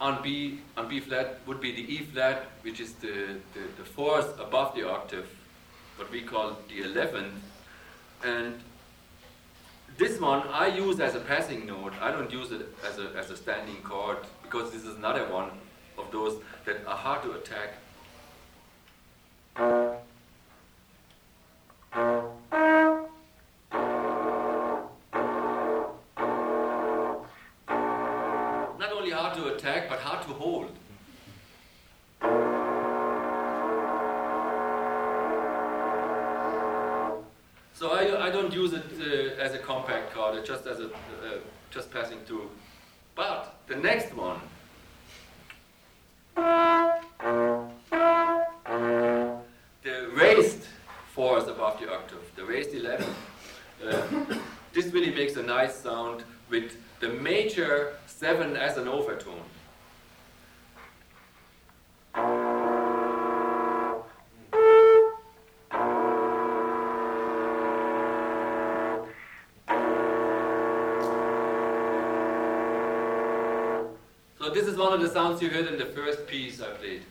On 0.00 0.22
B 0.22 0.60
on 0.76 0.88
B 0.88 1.00
flat 1.00 1.40
would 1.46 1.60
be 1.60 1.72
the 1.72 1.94
E 1.94 1.98
flat, 1.98 2.46
which 2.62 2.80
is 2.80 2.94
the, 2.94 3.36
the, 3.54 3.60
the 3.76 3.84
fourth 3.84 4.38
above 4.40 4.74
the 4.74 4.88
octave, 4.88 5.28
what 5.96 6.10
we 6.10 6.22
call 6.22 6.56
the 6.68 6.82
eleventh. 6.82 7.34
And 8.24 8.60
this 9.98 10.20
one 10.20 10.46
I 10.48 10.68
use 10.68 11.00
as 11.00 11.14
a 11.14 11.20
passing 11.20 11.66
note. 11.66 11.92
I 12.00 12.10
don't 12.10 12.32
use 12.32 12.52
it 12.52 12.66
as 12.86 12.98
a, 12.98 13.12
as 13.16 13.30
a 13.30 13.36
standing 13.36 13.82
chord 13.82 14.18
because 14.42 14.70
this 14.70 14.84
is 14.84 14.96
another 14.96 15.26
one 15.28 15.50
of 15.98 16.10
those 16.10 16.40
that 16.64 16.86
are 16.86 16.96
hard 16.96 17.22
to 17.22 17.32
attack. 17.32 17.74
Just 40.44 40.66
as 40.66 40.80
a 40.80 40.86
uh, 40.86 41.38
just 41.70 41.90
passing 41.92 42.18
through. 42.26 42.50
But 43.14 43.54
the 43.66 43.76
next 43.76 44.14
one, 44.14 44.40
the 49.82 50.10
raised 50.14 50.66
fourth 51.14 51.48
above 51.48 51.80
the 51.80 51.92
octave, 51.92 52.32
the 52.36 52.44
raised 52.44 52.74
11. 52.74 53.06
Uh, 53.84 54.02
this 54.72 54.86
really 54.92 55.14
makes 55.14 55.36
a 55.36 55.42
nice 55.42 55.74
sound 55.74 56.24
with 56.48 56.76
the 57.00 57.08
major 57.08 57.96
7 58.06 58.56
as 58.56 58.76
an 58.76 58.88
overtone. 58.88 59.42
Sounds 75.12 75.42
you 75.42 75.50
heard 75.50 75.66
in 75.66 75.78
the 75.78 75.86
first 75.86 76.26
piece 76.26 76.60
I 76.60 76.70
played. 76.80 77.02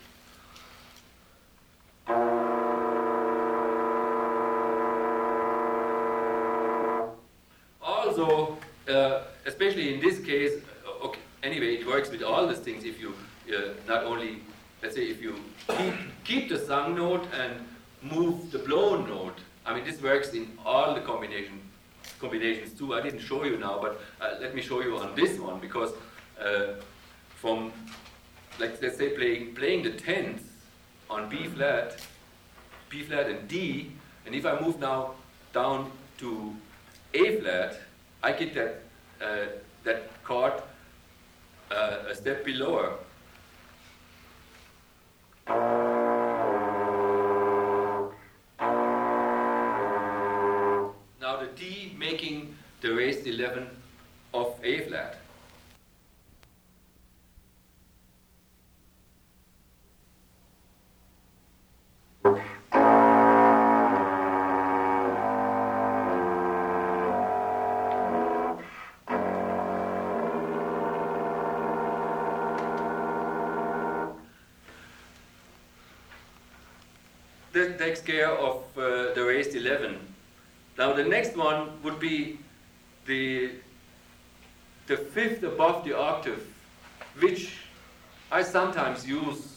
Also, 7.82 8.58
uh, 8.90 9.24
especially 9.46 9.94
in 9.94 10.00
this 10.00 10.20
case, 10.20 10.62
uh, 10.86 11.06
okay, 11.06 11.20
anyway, 11.44 11.76
it 11.76 11.86
works 11.86 12.10
with 12.10 12.24
all 12.24 12.48
these 12.48 12.60
things 12.60 12.86
if 12.86 13.00
you 13.00 13.14
uh, 13.54 13.74
not 13.88 14.04
only, 14.04 14.42
let's 14.82 14.96
say, 14.96 15.04
if 15.04 15.22
you 15.22 15.36
keep, 15.78 15.94
keep 16.24 16.50
the 16.50 16.58
sung 16.58 16.96
note 16.96 17.28
and 17.34 17.54
move 18.02 18.52
the 18.52 18.60
blown 18.60 19.10
note. 19.10 19.38
I 19.66 19.76
mean, 19.76 19.84
this 19.84 20.02
works 20.02 20.34
in 20.34 20.48
all 20.66 20.94
the 20.96 21.02
combination, 21.02 21.60
combinations 22.20 22.78
too. 22.78 22.94
I 22.94 23.02
didn't 23.02 23.20
show 23.20 23.44
you 23.44 23.58
now, 23.58 23.80
but 23.82 24.02
uh, 24.22 24.36
let 24.40 24.56
me 24.56 24.62
show 24.62 24.82
you 24.82 24.98
on 24.98 25.16
this 25.16 25.38
one 25.38 25.60
because 25.60 25.92
uh, 26.40 26.76
from, 27.42 27.72
like, 28.60 28.82
let's 28.82 28.98
say, 28.98 29.10
playing, 29.10 29.56
playing 29.56 29.84
the 29.84 29.92
tenth 29.92 30.44
on 31.10 31.30
B 31.30 31.46
flat, 31.48 31.98
B 32.90 33.04
flat 33.04 33.30
and 33.30 33.48
D, 33.48 33.92
and 34.26 34.36
if 34.36 34.46
I 34.46 34.60
move 34.60 34.80
now 34.80 35.14
down 35.54 35.92
to 36.18 36.54
A 37.14 37.40
flat, 37.40 37.80
I 38.22 38.34
get 38.34 38.54
that, 38.56 38.82
uh, 39.22 39.46
that 39.86 40.24
chord 40.24 40.54
uh, 41.72 41.98
a 42.10 42.16
step 42.16 42.44
below. 42.44 42.98
Now 51.22 51.38
the 51.40 51.48
D 51.56 51.96
making 51.98 52.54
the 52.82 52.94
raised 52.94 53.26
11 53.26 53.68
of 54.34 54.60
A 54.64 54.82
flat. 54.88 55.19
Takes 77.80 78.02
care 78.02 78.30
of 78.30 78.58
uh, 78.78 79.14
the 79.16 79.24
raised 79.26 79.56
11. 79.56 79.98
Now 80.78 80.92
the 80.92 81.04
next 81.04 81.38
one 81.38 81.82
would 81.82 81.98
be 81.98 82.38
the, 83.06 83.52
the 84.88 84.98
fifth 84.98 85.44
above 85.44 85.86
the 85.86 85.98
octave, 85.98 86.46
which 87.20 87.56
I 88.32 88.44
sometimes 88.44 89.08
use, 89.08 89.56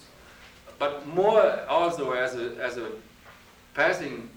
but 0.79 1.05
more 1.09 1.67
also 1.69 2.13
as 2.13 2.37
a, 2.37 2.57
as 2.63 2.77
a 2.77 2.93
passing, 3.75 4.31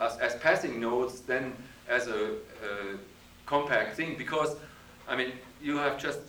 as, 0.00 0.16
as 0.16 0.34
passing 0.36 0.80
notes 0.80 1.20
than 1.20 1.52
as 1.88 2.08
a, 2.08 2.20
a 2.68 2.96
compact 3.44 3.96
thing, 3.96 4.16
because, 4.16 4.56
I 5.06 5.14
mean, 5.14 5.32
you 5.62 5.76
have 5.76 5.98
just 5.98 6.20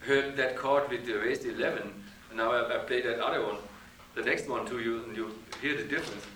heard 0.00 0.36
that 0.36 0.56
chord 0.56 0.90
with 0.90 1.06
the 1.06 1.14
raised 1.14 1.44
11, 1.44 1.82
and 2.30 2.36
now 2.36 2.50
I, 2.50 2.74
I 2.74 2.78
play 2.78 3.02
that 3.02 3.20
other 3.20 3.46
one, 3.46 3.58
the 4.16 4.22
next 4.22 4.48
one 4.48 4.66
to 4.66 4.80
you, 4.80 5.04
and 5.04 5.16
you 5.16 5.30
hear 5.62 5.76
the 5.76 5.84
difference. 5.84 6.26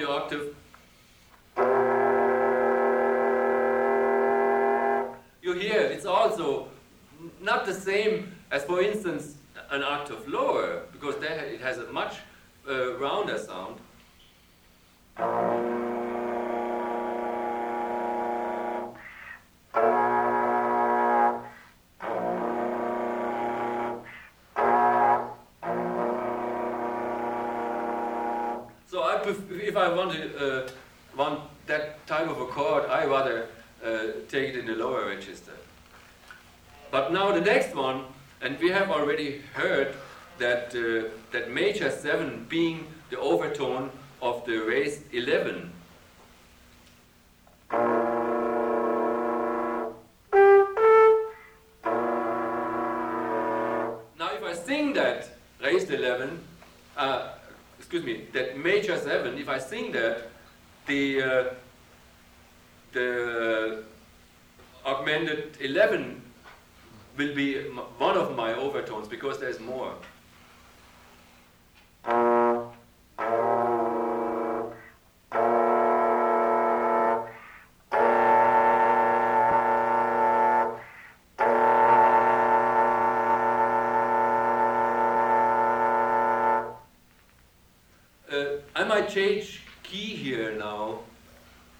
The 0.00 0.08
octave. 0.08 0.54
You 5.42 5.52
hear 5.54 5.80
it's 5.80 6.06
also 6.06 6.68
not 7.40 7.66
the 7.66 7.74
same 7.74 8.32
as, 8.50 8.64
for 8.64 8.80
instance, 8.80 9.36
an 9.70 9.82
octave 9.82 10.26
lower, 10.26 10.39
might 88.90 89.08
change 89.08 89.62
key 89.84 90.16
here 90.16 90.50
now 90.58 90.98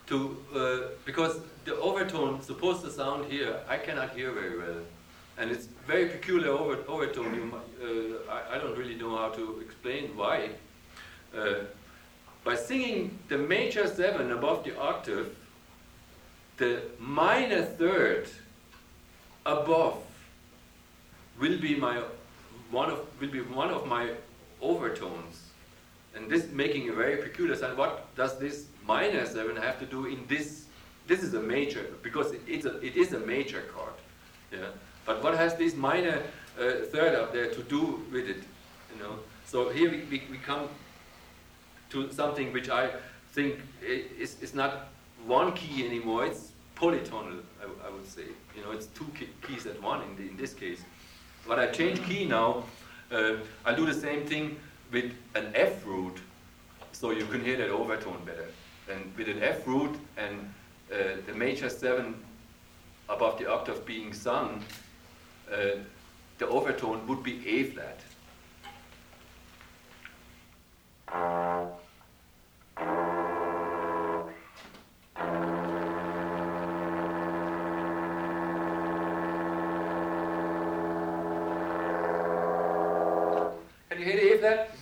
to 0.07 0.17
uh, 0.55 0.61
because 1.05 1.41
the 1.65 1.75
overtone 1.89 2.41
supposed 2.41 2.85
to 2.85 2.91
sound 2.91 3.25
here 3.33 3.57
I 3.69 3.79
cannot 3.79 4.11
hear 4.17 4.31
very 4.31 4.57
well, 4.57 4.81
and 5.37 5.51
it's 5.51 5.67
very 5.89 6.07
peculiar 6.07 6.53
over, 6.53 6.79
overtone. 6.87 7.35
You, 7.35 7.45
uh, 7.53 8.33
I, 8.37 8.55
I 8.55 8.59
don't 8.59 8.79
really 8.79 8.95
know 8.95 9.17
how 9.17 9.31
to 9.31 9.45
explain 9.67 10.17
why. 10.21 10.51
Uh, 11.37 11.55
by 12.45 12.55
singing 12.55 13.19
the 13.29 13.39
major 13.39 13.89
seven 13.89 14.31
above 14.31 14.63
the 14.63 14.79
octave, 14.79 15.37
the 16.59 16.73
minor 17.01 17.63
third 17.63 18.29
above 19.45 19.99
will 21.41 21.59
be 21.59 21.75
my 21.75 22.03
one 22.71 22.91
of 22.91 23.01
will 23.21 23.35
be 23.39 23.43
one 23.63 23.71
of 23.71 23.89
my 23.99 24.11
overtones. 24.63 25.50
And 26.15 26.31
this 26.31 26.51
making 26.51 26.89
a 26.89 26.93
very 26.93 27.17
peculiar 27.17 27.55
sound. 27.55 27.79
What 27.79 28.15
does 28.17 28.39
this 28.39 28.67
minor 28.87 29.25
seven 29.27 29.57
have 29.57 29.79
to 29.79 29.87
do 29.87 30.07
in 30.07 30.25
this? 30.29 30.67
This 31.07 31.23
is 31.23 31.35
a 31.35 31.41
major 31.41 31.87
because 32.03 32.33
it, 32.33 32.41
it's 32.47 32.67
a, 32.67 32.79
it 32.81 32.97
is 32.97 33.13
a 33.13 33.21
major 33.21 33.63
chord. 33.75 33.95
Yeah. 34.53 34.69
But 35.07 35.23
what 35.23 35.37
has 35.37 35.55
this 35.57 35.75
minor 35.75 36.23
uh, 36.59 36.71
third 36.93 37.15
up 37.15 37.33
there 37.33 37.51
to 37.51 37.63
do 37.63 38.03
with 38.13 38.29
it? 38.29 38.43
You 38.95 39.03
know. 39.03 39.19
So 39.47 39.71
here 39.71 39.91
we, 39.91 39.99
we, 40.11 40.23
we 40.31 40.39
come 40.39 40.69
to 41.91 42.13
something 42.13 42.53
which 42.53 42.69
I 42.69 42.91
think 43.33 43.61
is, 43.83 44.37
is 44.41 44.55
not 44.55 44.89
one 45.27 45.53
key 45.53 45.87
anymore. 45.87 46.27
It's 46.27 46.53
polytonal. 46.77 47.41
I 47.85 47.91
would 47.91 48.09
say. 48.09 48.25
You 48.57 48.63
know, 48.65 48.73
it's 48.73 48.87
two 48.87 49.07
key, 49.19 49.29
keys 49.47 49.67
at 49.67 49.81
one 49.83 50.03
in, 50.03 50.17
the, 50.17 50.31
in 50.31 50.37
this 50.37 50.55
case. 50.55 50.83
But 51.47 51.59
I 51.59 51.67
change 51.67 52.03
key 52.05 52.25
now. 52.25 52.65
Uh, 53.11 53.37
I 53.65 53.75
do 53.75 53.87
the 53.87 53.95
same 53.95 54.27
thing 54.27 54.57
with 54.93 55.13
an 55.35 55.53
F 55.55 55.87
root, 55.87 56.19
so 56.93 57.11
you 57.11 57.27
can 57.27 57.45
hear 57.45 57.57
that 57.57 57.71
overtone 57.71 58.25
better. 58.25 58.49
And 58.91 59.13
with 59.17 59.29
an 59.29 59.43
F 59.43 59.67
root 59.67 59.97
and 60.17 60.53
uh, 60.93 60.97
the 61.27 61.35
major 61.35 61.69
seven 61.69 62.15
above 63.09 63.39
the 63.39 63.51
octave 63.51 63.85
being 63.87 64.13
sung, 64.13 64.63
uh, 65.53 65.79
the 66.39 66.49
overtone 66.49 67.07
would 67.07 67.23
be 67.23 67.47
A 67.47 67.65
flat. 67.65 68.01
Can 83.91 83.99
you 83.99 84.05
hear 84.05 84.17
the 84.17 84.35
A 84.35 84.39
flat? 84.39 84.80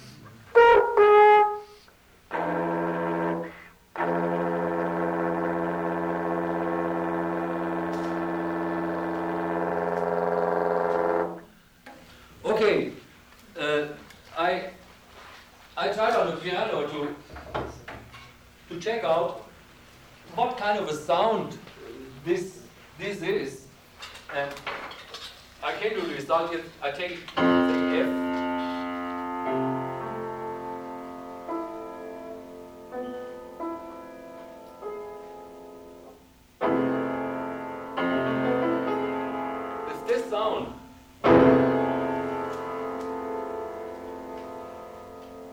This 40.18 40.30
sound. 40.30 40.74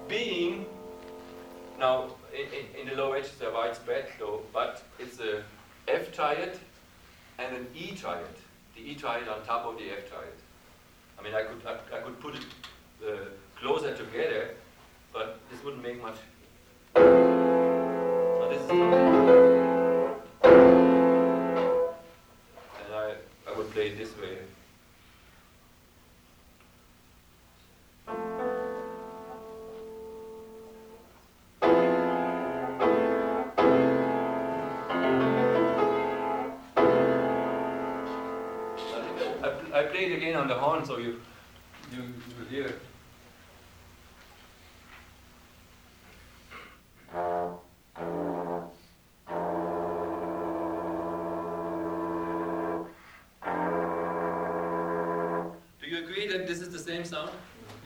being 0.08 0.66
now 1.80 2.08
in, 2.34 2.80
in, 2.80 2.88
the 2.88 2.96
low 2.96 3.14
edge 3.14 3.26
is 3.26 3.42
a 3.42 3.52
widespread 3.52 4.08
though, 4.20 4.42
but 4.54 4.84
it's 5.00 5.20
a 5.20 5.44
F 5.88 6.14
triad 6.14 6.58
and 7.40 7.56
an 7.56 7.68
E 7.76 7.96
triad. 7.96 8.36
The 8.76 8.82
E 8.82 8.96
triad 8.96 9.28
on 9.28 9.44
top 9.46 9.66
of 9.66 9.78
the 9.78 9.86
F 9.92 10.10
triad. 10.10 10.38
I 11.20 11.24
mean, 11.24 11.34
I 11.34 11.44
could 11.44 11.62
I, 11.66 11.98
I 11.98 12.02
could 12.02 12.20
put 12.20 12.36
it 12.36 12.46
uh, 13.06 13.30
closer 13.60 13.96
together, 13.96 14.52
but 15.12 15.40
this 15.50 15.64
wouldn't 15.64 15.84
make 15.84 16.02
much. 16.02 16.18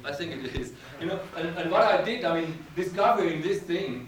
I 0.05 0.11
think 0.13 0.31
it 0.31 0.55
is. 0.55 0.73
You 0.99 1.07
know, 1.07 1.19
and, 1.35 1.57
and 1.57 1.71
what 1.71 1.83
I 1.83 2.03
did, 2.03 2.25
I 2.25 2.41
mean, 2.41 2.57
discovering 2.75 3.41
this 3.41 3.61
thing, 3.61 4.07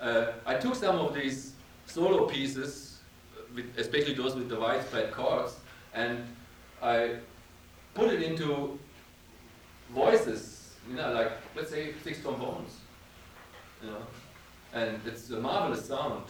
uh, 0.00 0.32
I 0.46 0.54
took 0.54 0.74
some 0.74 0.98
of 0.98 1.14
these 1.14 1.52
solo 1.86 2.26
pieces, 2.26 2.98
uh, 3.36 3.42
with, 3.54 3.66
especially 3.76 4.14
those 4.14 4.34
with 4.34 4.48
the 4.48 4.58
widespread 4.58 5.12
chords, 5.12 5.56
and 5.94 6.24
I 6.82 7.16
put 7.94 8.12
it 8.12 8.22
into 8.22 8.78
voices, 9.94 10.74
you 10.88 10.96
know, 10.96 11.12
like 11.12 11.32
let's 11.54 11.70
say 11.70 11.94
six 12.02 12.20
trombones, 12.20 12.72
you 13.82 13.90
know, 13.90 14.02
and 14.72 15.00
it's 15.06 15.30
a 15.30 15.38
marvelous 15.38 15.86
sound. 15.86 16.24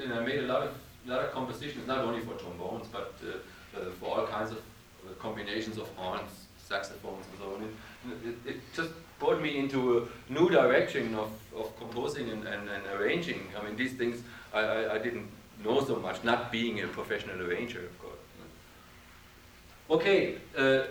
And 0.00 0.12
I 0.12 0.20
made 0.20 0.40
a 0.40 0.46
lot 0.46 0.62
of 0.62 0.74
lot 1.06 1.20
of 1.20 1.32
compositions, 1.32 1.86
not 1.86 1.98
only 1.98 2.20
for 2.20 2.34
trombones, 2.34 2.88
but 2.88 3.14
uh, 3.24 3.78
uh, 3.78 3.90
for 4.00 4.18
all 4.18 4.26
kinds 4.26 4.50
of 4.50 4.58
uh, 4.58 5.12
combinations 5.18 5.78
of 5.78 5.88
horns, 5.96 6.45
saxophones, 6.68 7.24
and 7.30 7.38
so 7.40 7.54
on. 7.54 7.62
It, 7.62 8.28
it, 8.28 8.50
it 8.54 8.60
just 8.74 8.90
brought 9.18 9.40
me 9.40 9.56
into 9.58 9.98
a 9.98 10.32
new 10.32 10.48
direction 10.50 11.14
of, 11.14 11.30
of 11.56 11.76
composing 11.78 12.30
and, 12.30 12.46
and, 12.46 12.68
and 12.68 12.86
arranging. 12.98 13.40
I 13.58 13.64
mean, 13.64 13.76
these 13.76 13.94
things 13.94 14.22
I, 14.52 14.60
I, 14.60 14.94
I 14.94 14.98
didn't 14.98 15.28
know 15.64 15.82
so 15.84 15.96
much, 15.96 16.22
not 16.24 16.52
being 16.52 16.80
a 16.80 16.86
professional 16.86 17.40
arranger, 17.46 17.80
of 17.80 17.98
course. 17.98 18.12
Okay, 19.88 20.38
uh, 20.58 20.82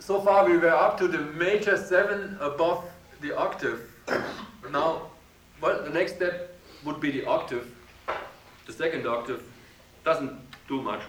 so 0.00 0.20
far 0.20 0.48
we 0.48 0.58
were 0.58 0.68
up 0.68 0.98
to 0.98 1.06
the 1.08 1.18
major 1.18 1.76
seven 1.76 2.36
above 2.40 2.84
the 3.20 3.36
octave. 3.36 3.80
Now, 4.72 5.02
well, 5.60 5.84
the 5.84 5.90
next 5.90 6.16
step 6.16 6.58
would 6.84 7.00
be 7.00 7.10
the 7.10 7.26
octave. 7.26 7.70
The 8.66 8.72
second 8.72 9.06
octave 9.06 9.42
doesn't 10.04 10.32
do 10.66 10.82
much. 10.82 11.02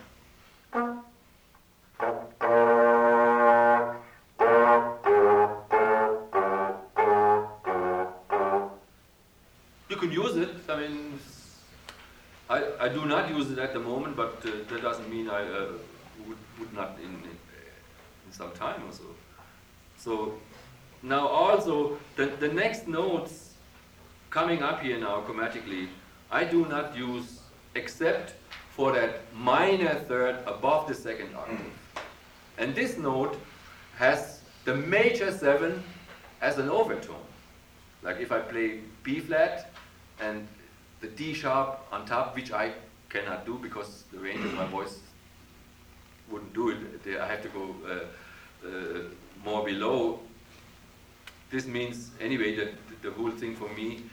I 10.76 10.80
mean, 10.82 11.20
I, 12.50 12.64
I 12.82 12.90
do 12.90 13.06
not 13.06 13.30
use 13.30 13.50
it 13.50 13.60
at 13.60 13.74
the 13.74 13.80
moment, 13.80 14.18
but 14.18 14.46
uh, 14.46 14.52
that 14.70 14.82
doesn't 14.82 15.10
mean 15.10 15.30
I 15.30 15.42
uh, 15.42 15.68
would, 16.28 16.38
would 16.60 16.74
not 16.74 16.98
in, 17.00 17.06
in, 17.06 17.38
in 18.26 18.32
some 18.32 18.52
time 18.52 18.82
or 18.88 18.92
so. 18.92 19.04
So 19.98 20.34
now 21.02 21.28
also 21.28 21.98
the, 22.18 22.26
the 22.26 22.50
next 22.50 22.90
notes 22.90 23.54
coming 24.30 24.62
up 24.64 24.82
here 24.82 25.00
now 25.00 25.22
chromatically, 25.22 25.88
I 26.30 26.44
do 26.44 26.66
not 26.66 26.98
use 26.98 27.40
except 27.76 28.34
for 28.72 28.92
that 28.92 29.34
minor 29.34 29.96
third 30.10 30.40
above 30.46 30.90
the 30.90 30.94
second 30.94 31.34
octave. 31.36 31.72
And 32.58 32.76
this 32.76 32.98
note 32.98 33.40
has 33.98 34.42
the 34.66 34.76
major 34.76 35.32
seven 35.32 35.82
as 36.42 36.58
an 36.58 36.70
overtone. 36.70 37.26
Like 38.04 38.20
if 38.20 38.34
I 38.34 38.40
play 38.40 38.82
B 39.04 39.22
flat 39.22 39.72
and 40.20 40.48
the 41.06 41.12
D 41.12 41.34
sharp 41.34 41.80
on 41.92 42.06
top, 42.06 42.36
which 42.36 42.52
I 42.52 42.74
cannot 43.10 43.46
do 43.46 43.58
because 43.62 44.04
the 44.12 44.20
range 44.20 44.44
of 44.44 44.54
my 44.54 44.66
voice 44.66 45.00
wouldn't 46.30 46.54
do 46.54 46.70
it. 46.70 47.20
I 47.20 47.28
have 47.28 47.42
to 47.44 47.50
go 47.50 47.76
uh, 47.88 48.68
uh, 48.68 49.02
more 49.44 49.64
below. 49.64 50.20
This 51.52 51.66
means 51.68 52.12
anyway 52.20 52.56
that 52.56 52.72
the 53.04 53.12
whole 53.12 53.32
thing 53.32 53.56
for 53.56 53.70
me 53.70 54.04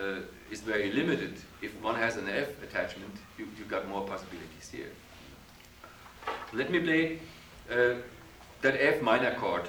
uh, 0.00 0.20
is 0.50 0.60
very 0.60 0.92
limited. 0.92 1.34
If 1.60 1.72
one 1.82 1.96
has 1.96 2.16
an 2.16 2.28
F 2.28 2.48
attachment, 2.62 3.14
you 3.38 3.48
you 3.58 3.64
got 3.64 3.88
more 3.88 4.04
possibilities 4.06 4.70
here. 4.70 4.92
Let 6.52 6.70
me 6.70 6.78
play 6.80 7.18
uh, 7.70 7.94
that 8.62 8.74
F 8.94 9.02
minor 9.02 9.34
chord. 9.34 9.68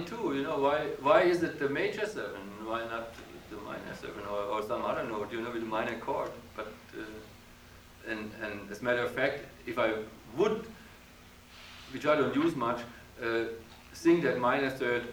Too. 0.00 0.34
You 0.34 0.42
know 0.42 0.58
why? 0.58 0.78
Why 1.00 1.22
is 1.22 1.42
it 1.42 1.58
the 1.58 1.68
major 1.68 2.06
seven? 2.06 2.42
Why 2.64 2.80
not 2.86 3.14
the 3.50 3.56
minor 3.56 3.94
seven 4.00 4.24
or, 4.30 4.40
or 4.40 4.62
some 4.62 4.84
other 4.84 5.04
note? 5.04 5.32
You 5.32 5.40
know, 5.42 5.50
with 5.50 5.62
a 5.62 5.66
minor 5.66 5.98
chord. 5.98 6.30
But 6.56 6.72
uh, 6.98 8.10
and 8.10 8.30
and 8.42 8.70
as 8.70 8.80
a 8.80 8.84
matter 8.84 9.04
of 9.04 9.12
fact, 9.12 9.44
if 9.66 9.78
I 9.78 9.94
would, 10.36 10.66
which 11.92 12.06
I 12.06 12.16
don't 12.16 12.34
use 12.34 12.56
much, 12.56 12.80
uh, 13.22 13.44
sing 13.92 14.20
that 14.22 14.38
minor 14.38 14.70
third 14.70 15.04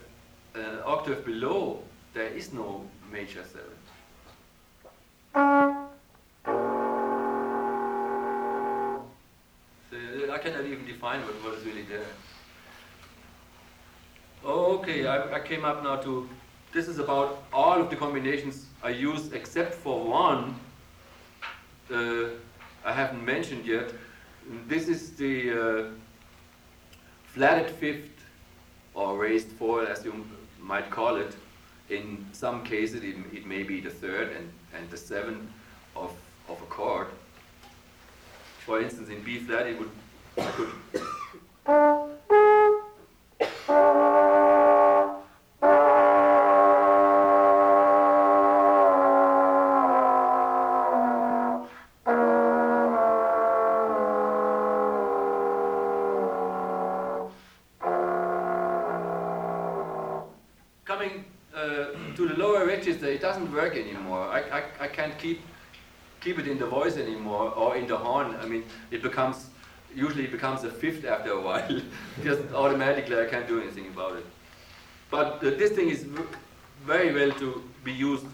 an 0.56 0.80
octave 0.86 1.26
below, 1.26 1.84
there 2.14 2.28
is 2.28 2.54
no 2.54 2.86
major 3.12 3.44
seven. 3.44 3.76
I 10.32 10.38
cannot 10.38 10.66
even 10.66 10.86
define 10.86 11.22
what, 11.26 11.36
what 11.44 11.56
is 11.56 11.66
really 11.66 11.84
there. 11.84 12.06
Okay, 14.50 15.06
I, 15.06 15.36
I 15.36 15.40
came 15.42 15.64
up 15.64 15.84
now 15.84 15.98
to, 15.98 16.28
this 16.74 16.88
is 16.88 16.98
about 16.98 17.44
all 17.54 17.80
of 17.80 17.92
the 17.92 17.96
combinations 17.96 18.66
I 18.82 18.90
use 18.90 19.32
except 19.32 19.76
for 19.76 20.04
one 20.04 20.56
uh, 21.94 22.30
I 22.84 22.92
haven't 22.92 23.24
mentioned 23.24 23.68
yet. 23.68 23.94
This 24.68 24.88
is 24.88 25.12
the 25.12 25.52
uh, 25.52 25.84
flatted 27.26 27.70
fifth 27.76 28.10
or 28.96 29.20
raised 29.20 29.50
fourth, 29.50 29.88
as 29.88 30.04
you 30.04 30.26
might 30.60 30.90
call 30.90 31.18
it. 31.18 31.36
In 31.92 32.26
some 32.32 32.64
cases, 32.64 33.04
it, 33.04 33.18
it 33.32 33.46
may 33.46 33.62
be 33.62 33.80
the 33.80 33.92
third 33.92 34.32
and, 34.32 34.50
and 34.76 34.90
the 34.90 34.98
seventh 34.98 35.48
of, 35.96 36.12
of 36.48 36.60
a 36.60 36.66
chord. 36.66 37.08
For 38.66 38.82
instance, 38.82 39.10
in 39.10 39.22
B 39.22 39.38
flat, 39.38 39.68
it 39.68 39.78
would, 39.78 39.92
I 40.40 40.52
could 40.52 40.72
doesn't 63.30 63.54
work 63.54 63.76
anymore. 63.76 64.24
I, 64.38 64.40
I, 64.58 64.62
I 64.86 64.88
can't 64.88 65.16
keep 65.24 65.40
keep 66.24 66.40
it 66.42 66.48
in 66.48 66.58
the 66.58 66.66
voice 66.66 66.96
anymore 66.98 67.46
or 67.62 67.78
in 67.80 67.86
the 67.92 67.98
horn. 68.06 68.36
I 68.44 68.46
mean, 68.52 68.64
it 68.96 69.02
becomes 69.10 69.38
usually 69.96 70.24
it 70.30 70.32
becomes 70.38 70.64
a 70.70 70.72
fifth 70.82 71.06
after 71.06 71.32
a 71.40 71.42
while. 71.48 71.76
Just 72.28 72.42
automatically, 72.62 73.18
I 73.26 73.28
can't 73.34 73.48
do 73.48 73.62
anything 73.62 73.88
about 73.94 74.14
it. 74.22 74.26
But 75.12 75.28
uh, 75.44 75.52
this 75.62 75.72
thing 75.78 75.90
is 75.96 76.02
very 76.92 77.14
well 77.18 77.32
to 77.44 77.48
be 77.84 77.94
used, 77.94 78.26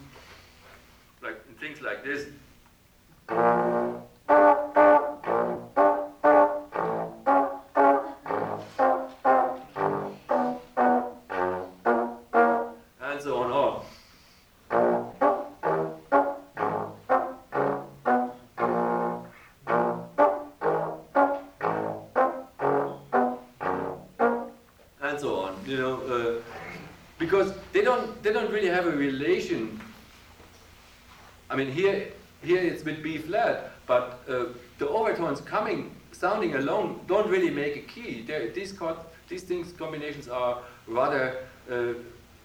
I 31.49 31.55
mean, 31.55 31.71
here 31.71 32.07
here 32.43 32.61
it's 32.61 32.83
with 32.83 33.01
B 33.01 33.17
flat, 33.17 33.71
but 33.87 34.19
uh, 34.27 34.45
the 34.77 34.87
overtones 34.87 35.41
coming 35.41 35.95
sounding 36.11 36.55
alone 36.55 36.99
don't 37.07 37.29
really 37.29 37.49
make 37.49 37.75
a 37.75 37.81
key. 37.81 38.25
These 38.53 38.79
these 39.27 39.43
things 39.43 39.73
combinations 39.73 40.27
are 40.27 40.59
rather 40.87 41.37
uh, 41.69 41.93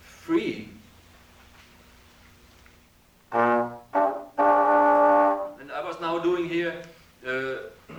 free. 0.01 0.69
And 3.33 3.75
I 5.73 5.83
was 5.85 6.01
now 6.01 6.19
doing 6.19 6.49
here 6.49 6.83
uh, 7.27 7.57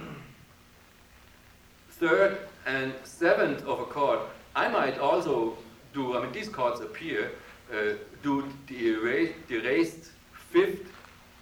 third 1.90 2.40
and 2.66 2.94
seventh 3.04 3.64
of 3.66 3.80
a 3.80 3.86
chord. 3.86 4.20
I 4.56 4.68
might 4.68 4.98
also 5.00 5.58
do, 5.94 6.18
I 6.18 6.22
mean, 6.24 6.32
these 6.34 6.50
chords 6.50 6.82
appear, 6.82 7.32
uh, 7.72 7.94
do 8.24 8.52
the 8.68 8.90
erased, 8.90 9.34
the 9.48 9.56
erased 9.58 10.12
fifth 10.52 10.92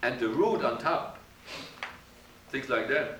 and 0.03 0.20
the 0.20 0.30
root 0.30 0.64
on 0.64 0.78
top. 0.78 1.18
Things 2.51 2.70
like 2.70 2.88
that. 2.89 3.20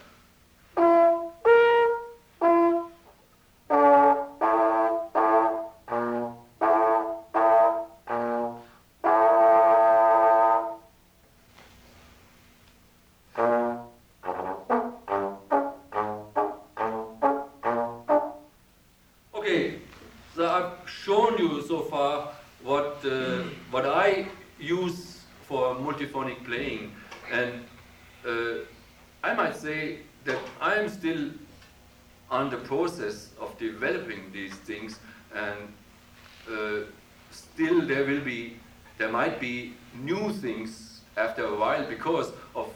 Because 42.00 42.32
of 42.56 42.68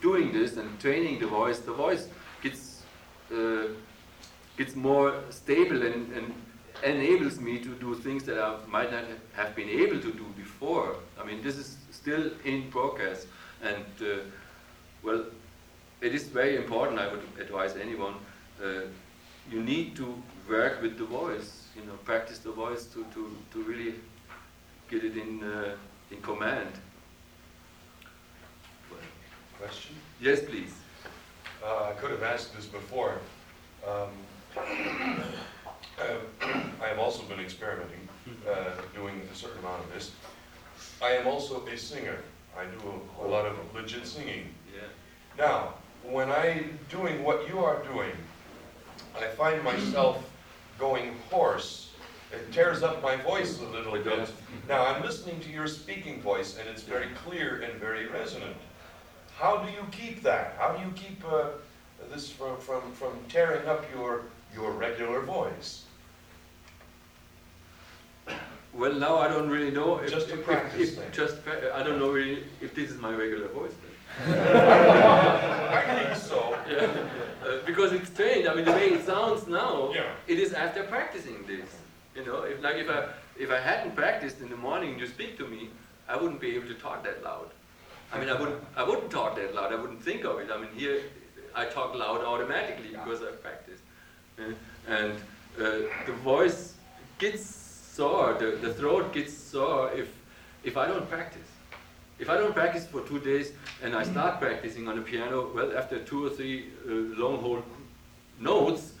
doing 0.00 0.32
this 0.32 0.56
and 0.56 0.80
training 0.80 1.18
the 1.18 1.26
voice. 1.26 1.58
The 1.58 1.72
voice 1.72 2.08
gets 2.42 2.82
uh, 3.30 3.66
gets 4.56 4.74
more 4.74 5.12
stable 5.30 5.82
and, 5.82 6.12
and 6.16 6.34
enables 6.82 7.38
me 7.38 7.58
to 7.58 7.70
do 7.84 7.94
things 7.94 8.24
that 8.24 8.38
I 8.38 8.56
might 8.76 8.90
not 8.90 9.04
have 9.34 9.54
been 9.54 9.68
able 9.68 10.00
to 10.00 10.12
do 10.22 10.26
before. 10.36 10.96
I 11.20 11.24
mean, 11.24 11.42
this 11.42 11.56
is 11.56 11.76
still 11.90 12.30
in 12.44 12.70
progress, 12.70 13.26
and 13.62 13.84
uh, 14.00 14.20
well, 15.02 15.24
it 16.00 16.14
is 16.14 16.24
very 16.24 16.56
important. 16.56 16.98
I 16.98 17.08
would 17.12 17.26
advise 17.38 17.76
anyone. 17.76 18.14
Uh, 18.62 18.88
you 19.50 19.62
need 19.62 19.96
to 19.96 20.06
work 20.48 20.80
with 20.82 20.96
the 20.96 21.04
voice. 21.04 21.50
You 21.76 21.82
know, 21.86 21.96
practice 22.04 22.38
the 22.38 22.52
voice 22.52 22.84
to, 22.94 23.04
to, 23.14 23.36
to 23.52 23.62
really 23.62 23.94
get 24.90 25.04
it 25.04 25.16
in 25.16 25.42
uh, 25.42 25.76
in 26.10 26.20
command. 26.22 26.72
Question? 29.60 29.94
Yes, 30.22 30.42
please. 30.42 30.72
Uh, 31.62 31.90
I 31.90 31.92
could 32.00 32.10
have 32.10 32.22
asked 32.22 32.56
this 32.56 32.64
before. 32.64 33.18
Um, 33.86 34.08
I 34.56 35.22
have 36.86 36.98
also 36.98 37.22
been 37.24 37.40
experimenting, 37.40 38.08
uh, 38.48 38.70
doing 38.94 39.20
a 39.30 39.34
certain 39.34 39.58
amount 39.58 39.84
of 39.84 39.92
this. 39.92 40.12
I 41.02 41.10
am 41.10 41.26
also 41.26 41.66
a 41.66 41.76
singer. 41.76 42.16
I 42.58 42.64
do 42.64 43.02
a, 43.20 43.26
a 43.26 43.28
lot 43.28 43.44
of 43.44 43.58
legit 43.74 44.06
singing. 44.06 44.46
Yeah. 44.74 44.88
Now, 45.36 45.74
when 46.10 46.30
I'm 46.30 46.78
doing 46.88 47.22
what 47.22 47.46
you 47.46 47.58
are 47.58 47.82
doing, 47.82 48.12
I 49.14 49.26
find 49.26 49.62
myself 49.62 50.24
going 50.78 51.16
hoarse. 51.30 51.92
It 52.32 52.50
tears 52.50 52.82
up 52.82 53.02
my 53.02 53.16
voice 53.16 53.60
a 53.60 53.66
little 53.66 53.92
bit. 53.92 54.32
Now, 54.68 54.86
I'm 54.86 55.02
listening 55.02 55.38
to 55.40 55.50
your 55.50 55.66
speaking 55.66 56.22
voice, 56.22 56.56
and 56.58 56.66
it's 56.66 56.82
very 56.82 57.08
clear 57.26 57.60
and 57.60 57.78
very 57.78 58.06
resonant. 58.06 58.56
How 59.40 59.56
do 59.64 59.72
you 59.72 59.84
keep 59.90 60.22
that? 60.22 60.54
How 60.58 60.72
do 60.72 60.84
you 60.84 60.92
keep 60.92 61.24
uh, 61.24 61.44
this 62.12 62.30
from, 62.30 62.58
from, 62.58 62.82
from 62.92 63.12
tearing 63.30 63.66
up 63.66 63.84
your, 63.94 64.22
your 64.54 64.70
regular 64.72 65.20
voice? 65.20 65.84
Well, 68.74 68.92
now 68.92 69.16
I 69.18 69.28
don't 69.28 69.48
really 69.48 69.70
know. 69.70 69.96
If, 69.98 70.10
Just 70.10 70.28
a 70.28 70.34
if- 70.34 70.44
practice 70.44 70.98
if. 70.98 71.12
Just 71.12 71.42
pra- 71.44 71.74
I 71.74 71.82
don't 71.82 71.98
know 71.98 72.10
really 72.12 72.44
if 72.60 72.74
this 72.74 72.90
is 72.90 72.98
my 73.00 73.12
regular 73.14 73.48
voice. 73.48 73.72
I 74.28 75.82
think 76.04 76.16
so. 76.16 76.56
Yeah. 76.70 76.86
Uh, 77.44 77.58
because 77.66 77.92
it's 77.92 78.10
trained. 78.10 78.46
I 78.46 78.54
mean, 78.54 78.64
the 78.64 78.70
way 78.70 78.90
it 78.90 79.04
sounds 79.04 79.48
now, 79.48 79.90
Yeah. 79.92 80.12
it 80.28 80.38
is 80.38 80.52
after 80.52 80.84
practicing 80.84 81.44
this. 81.46 81.68
You 82.14 82.24
know, 82.24 82.42
if 82.42 82.62
like 82.62 82.76
if 82.76 82.88
I 82.88 83.06
if 83.36 83.50
I 83.50 83.58
hadn't 83.58 83.96
practiced 83.96 84.40
in 84.40 84.50
the 84.50 84.56
morning, 84.56 84.96
you 84.98 85.06
speak 85.08 85.36
to 85.38 85.48
me, 85.48 85.70
I 86.08 86.14
wouldn't 86.16 86.40
be 86.40 86.54
able 86.54 86.68
to 86.68 86.74
talk 86.74 87.02
that 87.04 87.24
loud. 87.24 87.48
I 88.12 88.18
mean, 88.18 88.28
I 88.28 88.38
wouldn't 88.38 88.62
I 88.76 88.82
wouldn't 88.82 89.10
talk 89.10 89.36
that 89.36 89.54
loud. 89.54 89.72
I 89.72 89.76
wouldn't 89.76 90.02
think 90.02 90.24
of 90.24 90.38
it. 90.40 90.50
I 90.50 90.58
mean, 90.58 90.70
here 90.74 91.00
I 91.54 91.64
talk 91.66 91.94
loud 91.94 92.24
automatically 92.24 92.90
because 92.90 93.22
I 93.22 93.30
practice. 93.32 93.80
Uh, 94.38 94.52
and 94.88 95.12
uh, 95.58 95.86
the 96.06 96.12
voice 96.24 96.74
gets 97.18 97.44
sore. 97.44 98.34
The, 98.38 98.58
the 98.66 98.74
throat 98.74 99.12
gets 99.12 99.36
sore 99.36 99.90
if 99.92 100.08
if 100.64 100.76
I 100.76 100.86
don't 100.86 101.08
practice. 101.08 101.48
If 102.18 102.28
I 102.28 102.36
don't 102.36 102.54
practice 102.54 102.86
for 102.86 103.00
two 103.00 103.18
days 103.18 103.52
and 103.82 103.94
I 103.96 104.02
start 104.02 104.40
practicing 104.40 104.88
on 104.88 104.96
the 104.96 105.02
piano, 105.02 105.50
well, 105.54 105.76
after 105.76 105.98
two 106.00 106.26
or 106.26 106.30
three 106.30 106.68
uh, 106.86 106.92
long 107.18 107.38
hold 107.40 107.62
notes, 108.38 108.92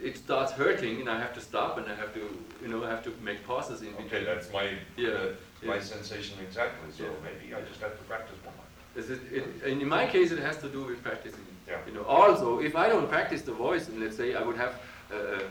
it 0.00 0.18
starts 0.18 0.52
hurting, 0.52 1.00
and 1.00 1.08
I 1.08 1.18
have 1.18 1.32
to 1.34 1.40
stop, 1.40 1.78
and 1.78 1.86
I 1.86 1.94
have 1.94 2.12
to, 2.12 2.20
you 2.62 2.68
know, 2.68 2.84
I 2.84 2.90
have 2.90 3.02
to 3.04 3.12
make 3.22 3.46
pauses 3.46 3.80
in 3.80 3.92
between. 3.92 4.06
Okay, 4.06 4.24
that's 4.24 4.52
my, 4.52 4.68
Yeah, 4.96 5.28
my 5.64 5.80
sensation 5.80 6.38
exactly, 6.46 6.90
so 6.96 7.04
Yeah. 7.04 7.10
maybe 7.22 7.54
I 7.54 7.60
just 7.62 7.80
have 7.80 7.96
to 7.98 8.04
practice 8.04 8.36
more. 8.44 8.52
It, 8.96 9.10
it, 9.32 9.66
in 9.80 9.88
my 9.88 10.06
case, 10.06 10.30
it 10.30 10.38
has 10.38 10.56
to 10.58 10.68
do 10.68 10.84
with 10.84 11.02
practicing. 11.02 11.44
Yeah. 11.66 11.78
You 11.86 11.94
know, 11.94 12.04
also, 12.04 12.60
if 12.60 12.76
I 12.76 12.88
don't 12.88 13.08
practice 13.08 13.42
the 13.42 13.52
voice, 13.52 13.88
and 13.88 14.00
let's 14.00 14.16
say 14.16 14.34
I 14.34 14.42
would 14.42 14.56
have 14.56 14.74
a, 15.12 15.42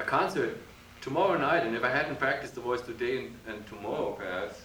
a 0.00 0.04
concert 0.04 0.56
tomorrow 1.00 1.38
night, 1.38 1.64
and 1.66 1.76
if 1.76 1.84
I 1.84 1.90
hadn't 1.90 2.18
practiced 2.18 2.54
the 2.54 2.60
voice 2.60 2.80
today 2.80 3.18
and, 3.18 3.30
and 3.46 3.66
tomorrow, 3.66 4.12
perhaps, 4.12 4.62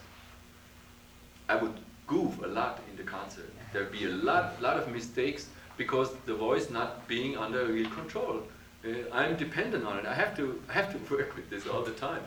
I 1.49 1.55
would 1.55 1.77
goof 2.07 2.41
a 2.43 2.47
lot 2.47 2.79
in 2.89 2.97
the 2.97 3.03
concert. 3.03 3.51
There'd 3.73 3.91
be 3.91 4.05
a 4.05 4.09
lot, 4.09 4.61
lot 4.61 4.77
of 4.77 4.91
mistakes 4.91 5.47
because 5.77 6.09
the 6.25 6.33
voice 6.33 6.69
not 6.69 7.07
being 7.07 7.37
under 7.37 7.65
real 7.65 7.89
control. 7.91 8.41
Uh, 8.85 8.89
I'm 9.13 9.35
dependent 9.35 9.85
on 9.85 9.99
it. 9.99 10.05
I 10.05 10.13
have 10.13 10.35
to, 10.37 10.59
I 10.69 10.73
have 10.73 10.91
to 10.93 11.15
work 11.15 11.35
with 11.35 11.49
this 11.49 11.67
all 11.67 11.83
the 11.83 11.91
time. 11.91 12.21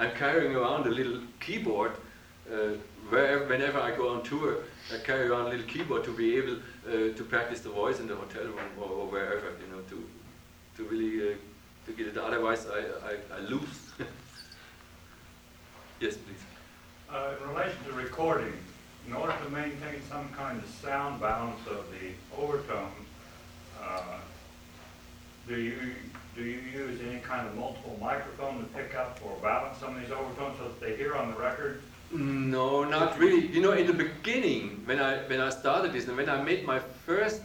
I'm 0.00 0.12
carrying 0.12 0.56
around 0.56 0.86
a 0.86 0.90
little 0.90 1.20
keyboard 1.40 1.92
uh, 2.50 2.70
where, 3.10 3.40
whenever 3.40 3.78
I 3.78 3.94
go 3.94 4.14
on 4.14 4.22
tour. 4.22 4.56
I 4.90 4.96
carry 4.96 5.28
around 5.28 5.48
a 5.48 5.50
little 5.50 5.66
keyboard 5.66 6.04
to 6.04 6.16
be 6.16 6.38
able 6.38 6.56
uh, 6.88 7.14
to 7.14 7.26
practice 7.28 7.60
the 7.60 7.68
voice 7.68 8.00
in 8.00 8.08
the 8.08 8.16
hotel 8.16 8.44
room 8.44 8.70
or, 8.80 8.88
or 8.88 9.06
wherever, 9.08 9.52
you 9.60 9.66
know, 9.70 9.82
to, 9.90 10.08
to 10.78 10.84
really 10.88 11.32
uh, 11.32 11.36
to 11.84 11.92
get 11.92 12.06
it. 12.06 12.16
Otherwise, 12.16 12.66
I, 12.66 13.10
I, 13.10 13.36
I 13.36 13.40
lose. 13.40 13.92
yes, 16.00 16.16
please. 16.16 16.44
Uh, 17.12 17.34
in 17.42 17.50
relation 17.50 17.76
to 17.86 17.92
recording, 17.92 18.54
in 19.06 19.12
order 19.12 19.34
to 19.44 19.50
maintain 19.50 20.00
some 20.08 20.30
kind 20.30 20.62
of 20.62 20.68
sound 20.82 21.20
balance 21.20 21.60
of 21.66 21.84
the 21.90 22.40
overtones, 22.40 23.06
uh, 23.82 24.16
do 25.46 25.60
you 25.60 25.92
do 26.36 26.42
you 26.42 26.60
use 26.72 27.00
any 27.08 27.20
kind 27.20 27.46
of 27.46 27.56
multiple 27.56 27.96
microphone 28.00 28.58
to 28.58 28.64
pick 28.66 28.94
up 28.94 29.18
or 29.24 29.36
balance 29.42 29.78
some 29.78 29.96
of 29.96 30.00
these 30.00 30.10
overtones 30.10 30.58
so 30.58 30.64
that 30.64 30.80
they 30.80 30.96
hear 30.96 31.14
on 31.16 31.32
the 31.32 31.38
record? 31.38 31.82
No, 32.12 32.84
not 32.84 33.18
really. 33.18 33.46
You 33.46 33.60
know, 33.60 33.72
in 33.72 33.86
the 33.86 33.92
beginning, 33.92 34.82
when 34.84 35.00
I 35.00 35.18
when 35.28 35.40
I 35.40 35.50
started 35.50 35.92
this, 35.92 36.08
and 36.08 36.16
when 36.16 36.28
I 36.28 36.42
made 36.42 36.64
my 36.64 36.80
first 37.06 37.42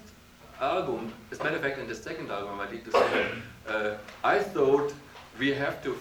album, 0.59 1.13
as 1.31 1.39
a 1.39 1.43
matter 1.43 1.57
of 1.57 1.61
fact, 1.61 1.77
in 1.77 1.87
the 1.87 1.95
second 1.95 2.31
album 2.31 2.59
I 2.59 2.67
did 2.67 2.85
the 2.85 2.91
same, 2.91 3.43
uh, 3.67 3.97
I 4.23 4.39
thought 4.39 4.93
we 5.37 5.49
have 5.49 5.83
to 5.83 5.95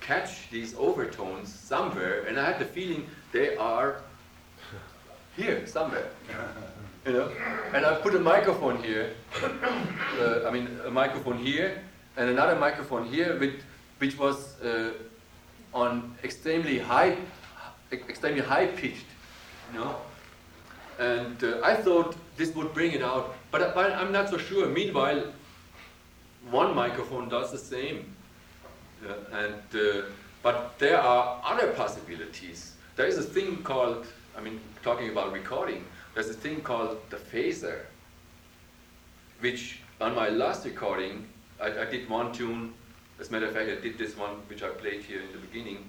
catch 0.00 0.48
these 0.50 0.74
overtones 0.76 1.52
somewhere, 1.52 2.24
and 2.26 2.38
I 2.40 2.44
had 2.50 2.58
the 2.58 2.64
feeling 2.64 3.06
they 3.32 3.56
are 3.56 4.00
here 5.36 5.66
somewhere. 5.66 6.08
You 7.06 7.12
know, 7.12 7.32
and 7.74 7.84
I 7.86 7.94
put 7.96 8.14
a 8.14 8.18
microphone 8.18 8.82
here. 8.82 9.12
Uh, 9.42 10.48
I 10.48 10.50
mean, 10.50 10.66
a 10.84 10.90
microphone 10.90 11.38
here, 11.38 11.82
and 12.18 12.28
another 12.28 12.56
microphone 12.56 13.06
here, 13.06 13.38
which 13.38 13.60
which 13.98 14.18
was 14.18 14.60
uh, 14.60 14.92
on 15.72 16.14
extremely 16.22 16.78
high, 16.78 17.16
extremely 17.92 18.42
high 18.42 18.66
pitched. 18.66 19.06
You 19.72 19.80
know, 19.80 19.96
and 20.98 21.42
uh, 21.42 21.60
I 21.62 21.74
thought 21.74 22.16
this 22.36 22.54
would 22.54 22.74
bring 22.74 22.92
it 22.92 23.02
out, 23.02 23.34
but, 23.50 23.74
but 23.74 23.92
I'm 23.92 24.12
not 24.12 24.30
so 24.30 24.38
sure. 24.38 24.66
Meanwhile, 24.66 25.24
one 26.50 26.74
microphone 26.74 27.28
does 27.28 27.52
the 27.52 27.58
same. 27.58 28.14
Uh, 29.06 29.14
and, 29.36 29.80
uh, 29.80 30.02
but 30.42 30.78
there 30.78 31.00
are 31.00 31.40
other 31.44 31.68
possibilities. 31.72 32.74
There 32.96 33.06
is 33.06 33.18
a 33.18 33.22
thing 33.22 33.62
called, 33.62 34.06
I 34.36 34.40
mean, 34.40 34.60
talking 34.82 35.10
about 35.10 35.32
recording, 35.32 35.84
there's 36.14 36.30
a 36.30 36.34
thing 36.34 36.60
called 36.62 36.98
the 37.10 37.16
phaser, 37.16 37.80
which 39.40 39.80
on 40.00 40.16
my 40.16 40.28
last 40.30 40.64
recording, 40.64 41.28
I, 41.60 41.82
I, 41.82 41.84
did 41.84 42.08
one 42.08 42.32
tune, 42.32 42.74
as 43.20 43.28
a 43.28 43.32
matter 43.32 43.46
of 43.46 43.54
fact, 43.54 43.68
I 43.70 43.80
did 43.80 43.98
this 43.98 44.16
one, 44.16 44.36
which 44.48 44.62
I 44.62 44.68
played 44.68 45.02
here 45.02 45.20
in 45.20 45.32
the 45.32 45.38
beginning. 45.38 45.88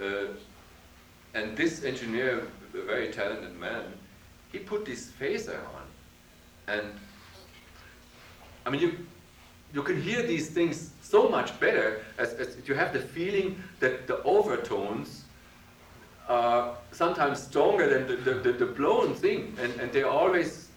Uh, 0.00 0.34
and 1.34 1.56
this 1.56 1.84
engineer, 1.84 2.46
a 2.74 2.82
very 2.82 3.10
talented 3.10 3.58
man, 3.58 3.84
he 4.50 4.58
put 4.58 4.84
this 4.84 5.10
phaser 5.18 5.58
on. 5.58 5.82
And 6.68 6.92
I 8.66 8.70
mean, 8.70 8.80
you, 8.80 8.98
you 9.72 9.82
can 9.82 10.00
hear 10.00 10.22
these 10.22 10.50
things 10.50 10.90
so 11.02 11.28
much 11.28 11.58
better 11.58 12.04
as, 12.18 12.34
as 12.34 12.56
you 12.66 12.74
have 12.74 12.92
the 12.92 13.00
feeling 13.00 13.62
that 13.80 14.06
the 14.06 14.22
overtones 14.22 15.24
are 16.28 16.76
sometimes 16.92 17.42
stronger 17.42 17.88
than 17.88 18.06
the, 18.06 18.16
the, 18.16 18.38
the, 18.40 18.52
the 18.52 18.66
blown 18.66 19.14
thing, 19.14 19.56
and, 19.60 19.72
and 19.80 19.92
they're 19.92 20.08
always 20.08 20.68